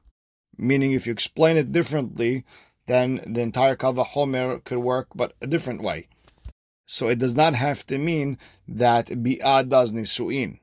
Meaning, 0.59 0.91
if 0.91 1.07
you 1.07 1.13
explain 1.13 1.57
it 1.57 1.71
differently, 1.71 2.45
then 2.87 3.21
the 3.25 3.41
entire 3.41 3.75
Kalva 3.75 4.05
Homer 4.05 4.59
could 4.59 4.79
work, 4.79 5.07
but 5.13 5.33
a 5.41 5.47
different 5.47 5.83
way. 5.83 6.07
So 6.85 7.09
it 7.09 7.19
does 7.19 7.35
not 7.35 7.53
have 7.55 7.85
to 7.87 7.97
mean 7.97 8.37
that 8.67 9.07
Bi'ah 9.07 9.67
does 9.67 9.91
Nisu'in. 9.91 10.59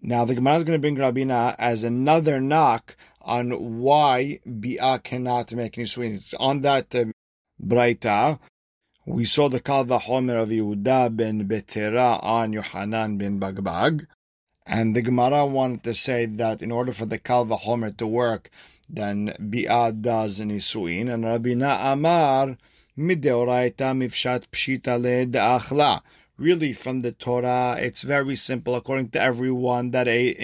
Now 0.00 0.24
the 0.24 0.34
Gemara 0.34 0.58
is 0.58 0.64
going 0.64 0.80
to 0.80 0.80
bring 0.80 0.96
Rabina 0.96 1.56
as 1.58 1.82
another 1.82 2.40
knock 2.40 2.96
on 3.22 3.80
why 3.80 4.40
Bi'ah 4.46 5.02
cannot 5.02 5.52
make 5.52 5.76
Nisu'in. 5.76 6.14
It's 6.14 6.34
on 6.34 6.60
that 6.60 6.94
uh, 6.94 7.06
Braita. 7.64 8.38
We 9.06 9.24
saw 9.24 9.48
the 9.48 9.60
Kalva 9.60 10.00
Homer 10.00 10.38
of 10.38 10.50
Yehuda 10.50 11.16
ben 11.16 11.48
Betera 11.48 12.22
on 12.22 12.52
Yohanan 12.52 13.16
ben 13.16 13.40
Bagbag. 13.40 14.06
And 14.66 14.94
the 14.94 15.02
Gemara 15.02 15.46
wanted 15.46 15.82
to 15.84 15.94
say 15.94 16.26
that 16.26 16.62
in 16.62 16.70
order 16.70 16.92
for 16.92 17.06
the 17.06 17.18
Kalva 17.18 17.58
Homer 17.58 17.90
to 17.92 18.06
work, 18.06 18.50
then 18.88 19.34
Bi'ah 19.40 20.00
does 20.00 20.40
Nisu'in. 20.40 21.12
And 21.12 21.24
Rabina 21.24 21.92
Amar, 21.92 22.56
Mideoraita 22.98 23.96
mifshat 23.96 24.44
pshita 24.52 25.00
le'da'achla. 25.00 26.02
Really, 26.38 26.72
from 26.72 27.00
the 27.00 27.12
Torah, 27.12 27.76
it's 27.78 28.02
very 28.02 28.36
simple. 28.36 28.74
According 28.74 29.10
to 29.10 29.20
everyone, 29.22 29.92
that 29.92 30.08
a, 30.08 30.34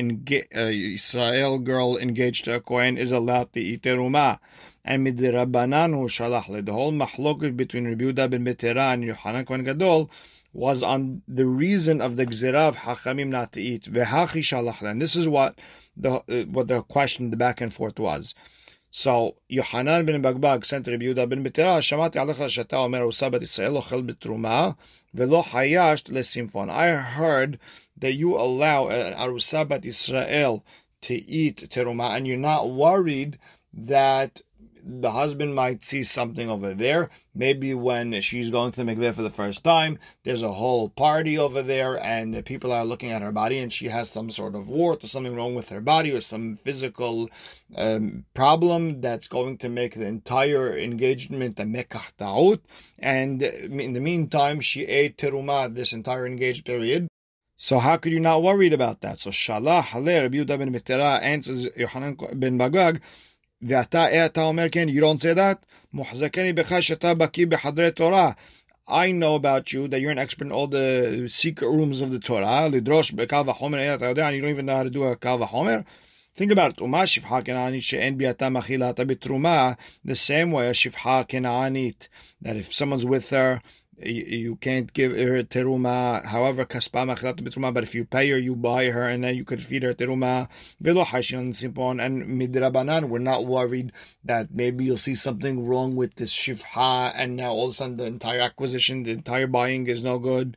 a 0.55 0.94
Israel 0.94 1.59
girl 1.59 1.96
engaged 1.96 2.44
to 2.44 2.55
a 2.55 2.61
Kohen 2.61 2.96
is 2.96 3.11
allowed 3.11 3.53
to 3.55 3.61
eat 3.61 3.83
teruma. 3.83 4.38
And 4.85 5.07
midrabanan 5.07 5.92
hu 5.92 6.09
shalach 6.09 6.64
The 6.64 6.72
whole 6.72 6.92
machloket 6.92 7.57
between 7.57 7.87
Rabbi 7.87 8.05
Yehuda 8.05 8.31
ben 8.31 8.44
Betera 8.44 8.94
and 8.94 9.03
Yohanan 9.03 9.44
Kohen 9.44 9.64
Gadol 9.64 10.11
was 10.53 10.83
on 10.83 11.22
the 11.29 11.46
reason 11.46 12.01
of 12.01 12.16
the 12.16 12.27
gzirav 12.27 12.77
hachamim 12.77 13.29
not 13.29 13.53
to 13.53 13.61
eat. 13.61 13.85
Vehachi 13.85 14.40
shalach 14.40 14.83
And 14.83 15.03
this 15.03 15.16
is 15.16 15.27
what 15.29 15.59
the 16.01 16.13
uh, 16.13 16.45
what 16.45 16.69
the 16.69 16.83
question, 16.83 17.31
the 17.31 17.37
back 17.37 17.61
and 17.61 17.73
forth 17.73 17.99
was. 17.99 18.35
So 18.91 19.37
Yohanan 19.49 20.07
ben 20.07 20.23
Bagbag 20.23 20.65
sent 20.65 20.87
to 20.87 20.93
Rabbi 20.93 21.05
Yehuda 21.05 21.29
ben 21.29 21.45
Betira, 21.45 21.81
Shamati 21.81 22.15
alecha 22.15 22.47
shata 22.49 22.85
omer 22.85 23.01
usabat 23.01 23.43
Yisrael 23.43 23.83
ochel 23.83 24.09
betruma 24.09 24.77
velo 25.13 25.43
hayash 25.43 26.05
lesimfon. 26.05 26.71
I 26.71 26.89
heard 26.97 27.59
that 27.97 28.15
you 28.15 28.37
allow 28.37 28.87
uh, 28.87 28.91
an 28.91 29.15
arusabat 29.15 29.85
Israel 29.85 30.65
to 31.03 31.15
eat 31.15 31.69
teruma, 31.71 32.17
and 32.17 32.27
you're 32.27 32.39
not 32.39 32.71
worried 32.71 33.39
that 33.73 34.41
the 34.85 35.11
husband 35.12 35.55
might 35.55 35.85
see 35.85 36.05
something 36.05 36.49
over 36.49 36.75
there. 36.75 37.11
Maybe 37.35 37.75
when 37.75 38.21
she's 38.21 38.51
going 38.51 38.73
to 38.73 38.85
the 38.85 38.91
mikveh 38.91 39.14
for 39.14 39.23
the 39.23 39.31
first 39.31 39.62
time, 39.64 39.99
there's 40.25 40.43
a 40.43 40.53
whole 40.53 40.88
party 40.88 41.38
over 41.38 41.62
there, 41.62 42.03
and 42.03 42.45
people 42.45 42.73
are 42.73 42.85
looking 42.85 43.11
at 43.11 43.23
her 43.23 43.33
body, 43.33 43.59
and 43.59 43.73
she 43.73 43.88
has 43.88 44.11
some 44.11 44.31
sort 44.31 44.55
of 44.55 44.69
wart 44.69 45.05
or 45.05 45.07
something 45.07 45.35
wrong 45.35 45.55
with 45.55 45.69
her 45.69 45.81
body 45.81 46.12
or 46.12 46.21
some 46.21 46.57
physical 46.57 47.29
um, 47.77 48.25
problem 48.35 49.01
that's 49.01 49.29
going 49.29 49.59
to 49.59 49.69
make 49.69 49.95
the 49.95 50.07
entire 50.07 50.77
engagement 50.77 51.61
a 51.61 51.67
mekah 51.67 52.12
ta'ut. 52.19 52.61
And 52.99 53.43
in 53.43 53.93
the 53.93 54.01
meantime, 54.01 54.61
she 54.61 54.85
ate 54.85 55.17
terumah 55.17 55.75
this 55.75 55.93
entire 55.93 56.27
engaged 56.27 56.64
period. 56.64 57.09
So 57.61 57.81
how 57.81 57.97
could 57.97 58.12
you 58.12 58.21
not 58.21 58.45
worried 58.45 58.73
about 58.73 59.01
that? 59.01 59.21
So 59.21 59.31
Shalah 59.31 59.83
Haleh 59.83 60.23
Rabbi 60.23 60.37
Yehuda 60.37 60.59
ben 60.61 60.73
Betera 60.73 61.21
answers 61.21 61.67
Yohanan 61.77 62.17
ben 62.35 62.57
Bagbag 62.57 63.01
ואתה, 63.62 64.26
אתה 64.26 64.41
אומר 64.41 64.69
כן, 64.72 64.89
you 64.89 65.02
don't 65.02 65.22
say 65.22 65.38
that? 65.38 65.65
מוחזקני 65.93 66.54
בך 66.54 66.84
שאתה 66.84 67.13
בקיא 67.13 67.48
בחדרי 67.48 67.91
תורה. 67.91 68.32
I 68.88 69.12
know 69.12 69.36
about 69.36 69.72
you 69.72 69.88
that 69.88 70.02
you're 70.02 70.12
an 70.12 70.17
expert 70.17 70.48
in 70.48 70.52
all 70.52 70.67
the 70.67 71.30
secret 71.30 71.69
rooms 71.69 72.02
of 72.02 72.12
the 72.12 72.19
Torah. 72.19 72.69
לדרוש 72.72 73.12
בקל 73.12 73.41
וחומר, 73.50 73.96
אתה 73.96 74.06
יודע, 74.06 74.30
you 74.30 74.41
don't 74.41 74.60
even 74.60 74.65
know 74.65 74.76
how 74.76 74.84
to 74.84 74.89
do 74.89 75.13
a 75.13 75.15
קל 75.15 75.38
וחומר. 75.41 75.80
Think 76.38 76.52
about 76.52 76.78
it. 76.78 76.82
ומה 76.82 77.08
שפחה 77.08 77.41
כנענית 77.41 77.84
שאין 77.84 78.17
ביאתה 78.17 78.50
מכילתה 78.50 79.06
בתרומה, 79.06 79.74
the 80.08 80.12
same 80.12 80.52
way 80.52 80.72
a 80.72 80.74
שפחה 80.74 81.22
כנענית, 81.28 82.08
that 82.43 82.48
if 82.48 82.74
someone's 82.74 83.06
with 83.06 83.30
her, 83.30 83.60
you, 84.01 84.57
can't 84.57 84.93
give 84.93 85.13
her 85.13 85.43
teruma. 85.43 86.25
However, 86.25 86.65
kaspa 86.65 87.05
machilat 87.05 87.41
betruma. 87.41 87.73
But 87.75 87.85
if 87.85 87.95
you 87.95 88.05
pay 88.05 88.31
her, 88.31 88.39
you 88.39 88.55
buy 88.55 88.87
her, 88.87 89.09
and 89.09 89.25
then 89.25 89.35
you 89.35 89.45
could 89.45 89.63
feed 89.63 89.83
her 89.83 89.95
teruma. 89.95 90.49
Velo 90.81 91.05
hashin 91.05 91.55
simpon 91.55 92.01
and 92.01 92.25
midrabanan. 92.41 93.09
We're 93.09 93.19
not 93.19 93.47
worried 93.47 93.93
that 94.25 94.55
maybe 94.55 94.85
you'll 94.85 94.99
see 94.99 95.15
something 95.15 95.67
wrong 95.67 95.97
with 95.97 96.15
this 96.17 96.33
shifha, 96.33 97.13
and 97.15 97.37
now 97.37 97.51
all 97.51 97.67
of 97.67 97.71
a 97.73 97.75
sudden 97.75 97.97
the 97.97 98.07
entire 98.07 98.41
acquisition, 98.41 99.03
the 99.03 99.11
entire 99.11 99.47
buying 99.47 99.87
is 99.87 100.03
no 100.03 100.19
good. 100.19 100.57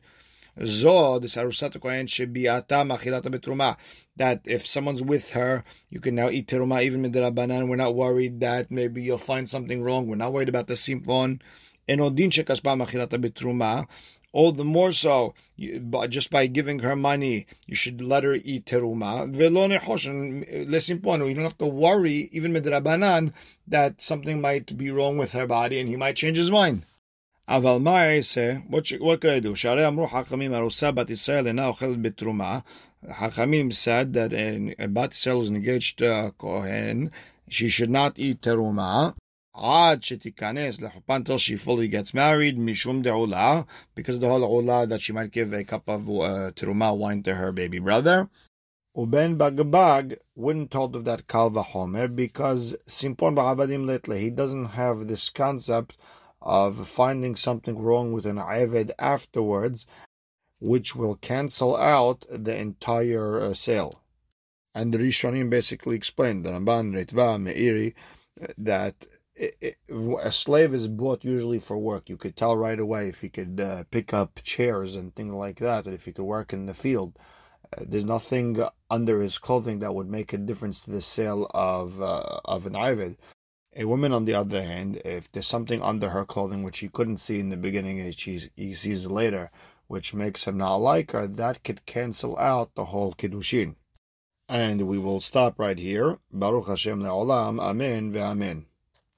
Zo 0.62 1.18
this 1.18 1.36
arusat 1.36 1.80
kohen 1.80 2.06
shebiata 2.06 2.84
machilat 2.86 3.22
betruma. 3.22 3.76
That 4.16 4.42
if 4.44 4.66
someone's 4.66 5.02
with 5.02 5.30
her, 5.32 5.64
you 5.88 5.98
can 5.98 6.14
now 6.14 6.28
eat 6.28 6.46
teruma 6.46 6.82
even 6.82 7.02
midrabanan. 7.02 7.68
We're 7.68 7.76
not 7.76 7.94
worried 7.94 8.40
that 8.40 8.70
maybe 8.70 9.02
you'll 9.02 9.18
find 9.18 9.48
something 9.48 9.82
wrong. 9.82 10.06
We're 10.06 10.16
not 10.16 10.32
worried 10.32 10.50
about 10.50 10.66
the 10.66 10.76
simpon 10.76 11.40
all 14.37 14.51
the 14.51 14.65
more 14.65 14.91
so, 14.91 15.33
just 16.09 16.29
by 16.29 16.47
giving 16.47 16.79
her 16.79 16.95
money, 16.95 17.47
you 17.65 17.75
should 17.75 18.01
let 18.01 18.23
her 18.23 18.35
eat 18.35 18.65
teruma. 18.65 19.25
Less 20.69 20.89
important, 20.89 21.29
you 21.29 21.35
don't 21.35 21.43
have 21.43 21.57
to 21.57 21.65
worry, 21.65 22.29
even 22.31 22.53
midrabanan, 22.53 23.33
that 23.67 24.01
something 24.01 24.41
might 24.41 24.77
be 24.77 24.91
wrong 24.91 25.17
with 25.17 25.31
her 25.31 25.47
body 25.47 25.79
and 25.79 25.89
he 25.89 25.95
might 25.95 26.15
change 26.15 26.37
his 26.37 26.51
mind. 26.51 26.83
אבל 27.49 27.77
מה 27.79 28.17
אעשה? 28.17 28.57
what 28.69 29.21
could 29.21 29.31
I 29.31 29.39
do? 29.39 29.55
שהרי 29.55 29.87
אמרו 29.87 30.07
חכמים 30.07 30.53
ארוסה 30.53 30.91
בת 30.91 31.09
ישראל 31.09 31.47
אינה 31.47 31.67
אוכלת 31.67 32.01
בתרומה. 32.01 32.59
חכמים 33.09 33.69
said 33.71 34.13
that 34.13 34.33
a 34.33 34.87
בת 34.87 35.13
ישראל 35.13 35.37
was 35.37 35.49
engaged 35.49 35.97
to 35.97 36.05
a 36.05 36.31
Kohen, 36.37 37.09
she 37.49 37.69
should 37.69 37.89
not 37.89 38.19
eat 38.19 38.41
teruma. 38.41 39.13
Ad 39.54 40.00
shetikanes 40.00 40.78
lechupa 40.80 41.16
until 41.16 41.38
she 41.38 41.56
fully 41.56 41.86
gets 41.86 42.14
married, 42.14 42.58
mishum 42.58 43.02
de'ula, 43.04 43.66
because 43.94 44.14
of 44.14 44.20
the 44.22 44.28
whole 44.28 44.40
ula 44.40 44.86
that 44.86 45.02
she 45.02 45.12
might 45.12 45.30
give 45.30 45.52
a 45.52 45.62
cup 45.62 45.88
of 45.88 46.08
uh, 46.08 46.52
teruma 46.52 46.96
wine 46.96 47.22
to 47.22 47.34
her 47.34 47.52
baby 47.52 47.78
brother. 47.78 48.28
Uben 48.96 49.36
Bagbag 49.36 50.18
wouldn't 50.34 50.70
told 50.70 50.94
of 50.94 51.04
that 51.04 51.26
kalva 51.26 51.64
homer 51.64 52.08
because 52.08 52.76
Simpon 52.86 53.34
Ba'avadim 53.34 53.86
lately 53.86 54.20
he 54.20 54.30
doesn't 54.30 54.70
have 54.70 55.06
this 55.06 55.30
concept 55.30 55.96
of 56.42 56.88
finding 56.88 57.36
something 57.36 57.78
wrong 57.78 58.12
with 58.12 58.26
an 58.26 58.36
Eved 58.36 58.90
afterwards, 58.98 59.86
which 60.60 60.94
will 60.94 61.16
cancel 61.16 61.76
out 61.76 62.24
the 62.30 62.56
entire 62.56 63.40
uh, 63.40 63.54
sale. 63.54 64.02
And 64.74 64.92
the 64.92 64.98
Rishonim 64.98 65.50
basically 65.50 65.96
explained, 65.96 66.44
the 66.44 66.50
Ramban, 66.50 66.92
Ritva, 66.92 67.38
Meiri, 67.40 67.94
that 68.58 69.06
a 69.38 70.32
slave 70.32 70.74
is 70.74 70.88
bought 70.88 71.24
usually 71.24 71.58
for 71.58 71.78
work. 71.78 72.08
You 72.08 72.16
could 72.16 72.36
tell 72.36 72.56
right 72.56 72.78
away 72.78 73.08
if 73.08 73.20
he 73.20 73.28
could 73.28 73.60
uh, 73.60 73.84
pick 73.90 74.12
up 74.12 74.40
chairs 74.42 74.94
and 74.94 75.14
things 75.14 75.32
like 75.32 75.58
that, 75.58 75.86
and 75.86 75.94
if 75.94 76.04
he 76.04 76.12
could 76.12 76.24
work 76.24 76.52
in 76.52 76.66
the 76.66 76.74
field. 76.74 77.18
Uh, 77.76 77.84
there's 77.88 78.04
nothing 78.04 78.62
under 78.90 79.20
his 79.20 79.38
clothing 79.38 79.78
that 79.78 79.94
would 79.94 80.08
make 80.08 80.32
a 80.32 80.38
difference 80.38 80.80
to 80.80 80.90
the 80.90 81.00
sale 81.00 81.50
of 81.54 82.02
uh, 82.02 82.40
of 82.44 82.66
an 82.66 82.74
Ivid. 82.74 83.16
A 83.74 83.86
woman, 83.86 84.12
on 84.12 84.26
the 84.26 84.34
other 84.34 84.62
hand, 84.62 85.00
if 85.02 85.32
there's 85.32 85.46
something 85.46 85.80
under 85.80 86.10
her 86.10 86.26
clothing 86.26 86.62
which 86.62 86.80
he 86.80 86.88
couldn't 86.88 87.16
see 87.16 87.40
in 87.40 87.48
the 87.48 87.56
beginning 87.56 88.00
and 88.00 88.14
she, 88.18 88.50
he 88.54 88.74
sees 88.74 89.06
later, 89.06 89.50
which 89.86 90.12
makes 90.12 90.46
him 90.46 90.58
not 90.58 90.76
like 90.76 91.12
her, 91.12 91.26
that 91.26 91.64
could 91.64 91.86
cancel 91.86 92.36
out 92.36 92.74
the 92.74 92.86
whole 92.86 93.14
kiddushin. 93.14 93.76
And 94.46 94.82
we 94.82 94.98
will 94.98 95.20
stop 95.20 95.58
right 95.58 95.78
here. 95.78 96.18
Baruch 96.30 96.68
Hashem 96.68 97.02
le'olam. 97.02 97.58
Amen 97.58 98.12
ve'amen. 98.12 98.64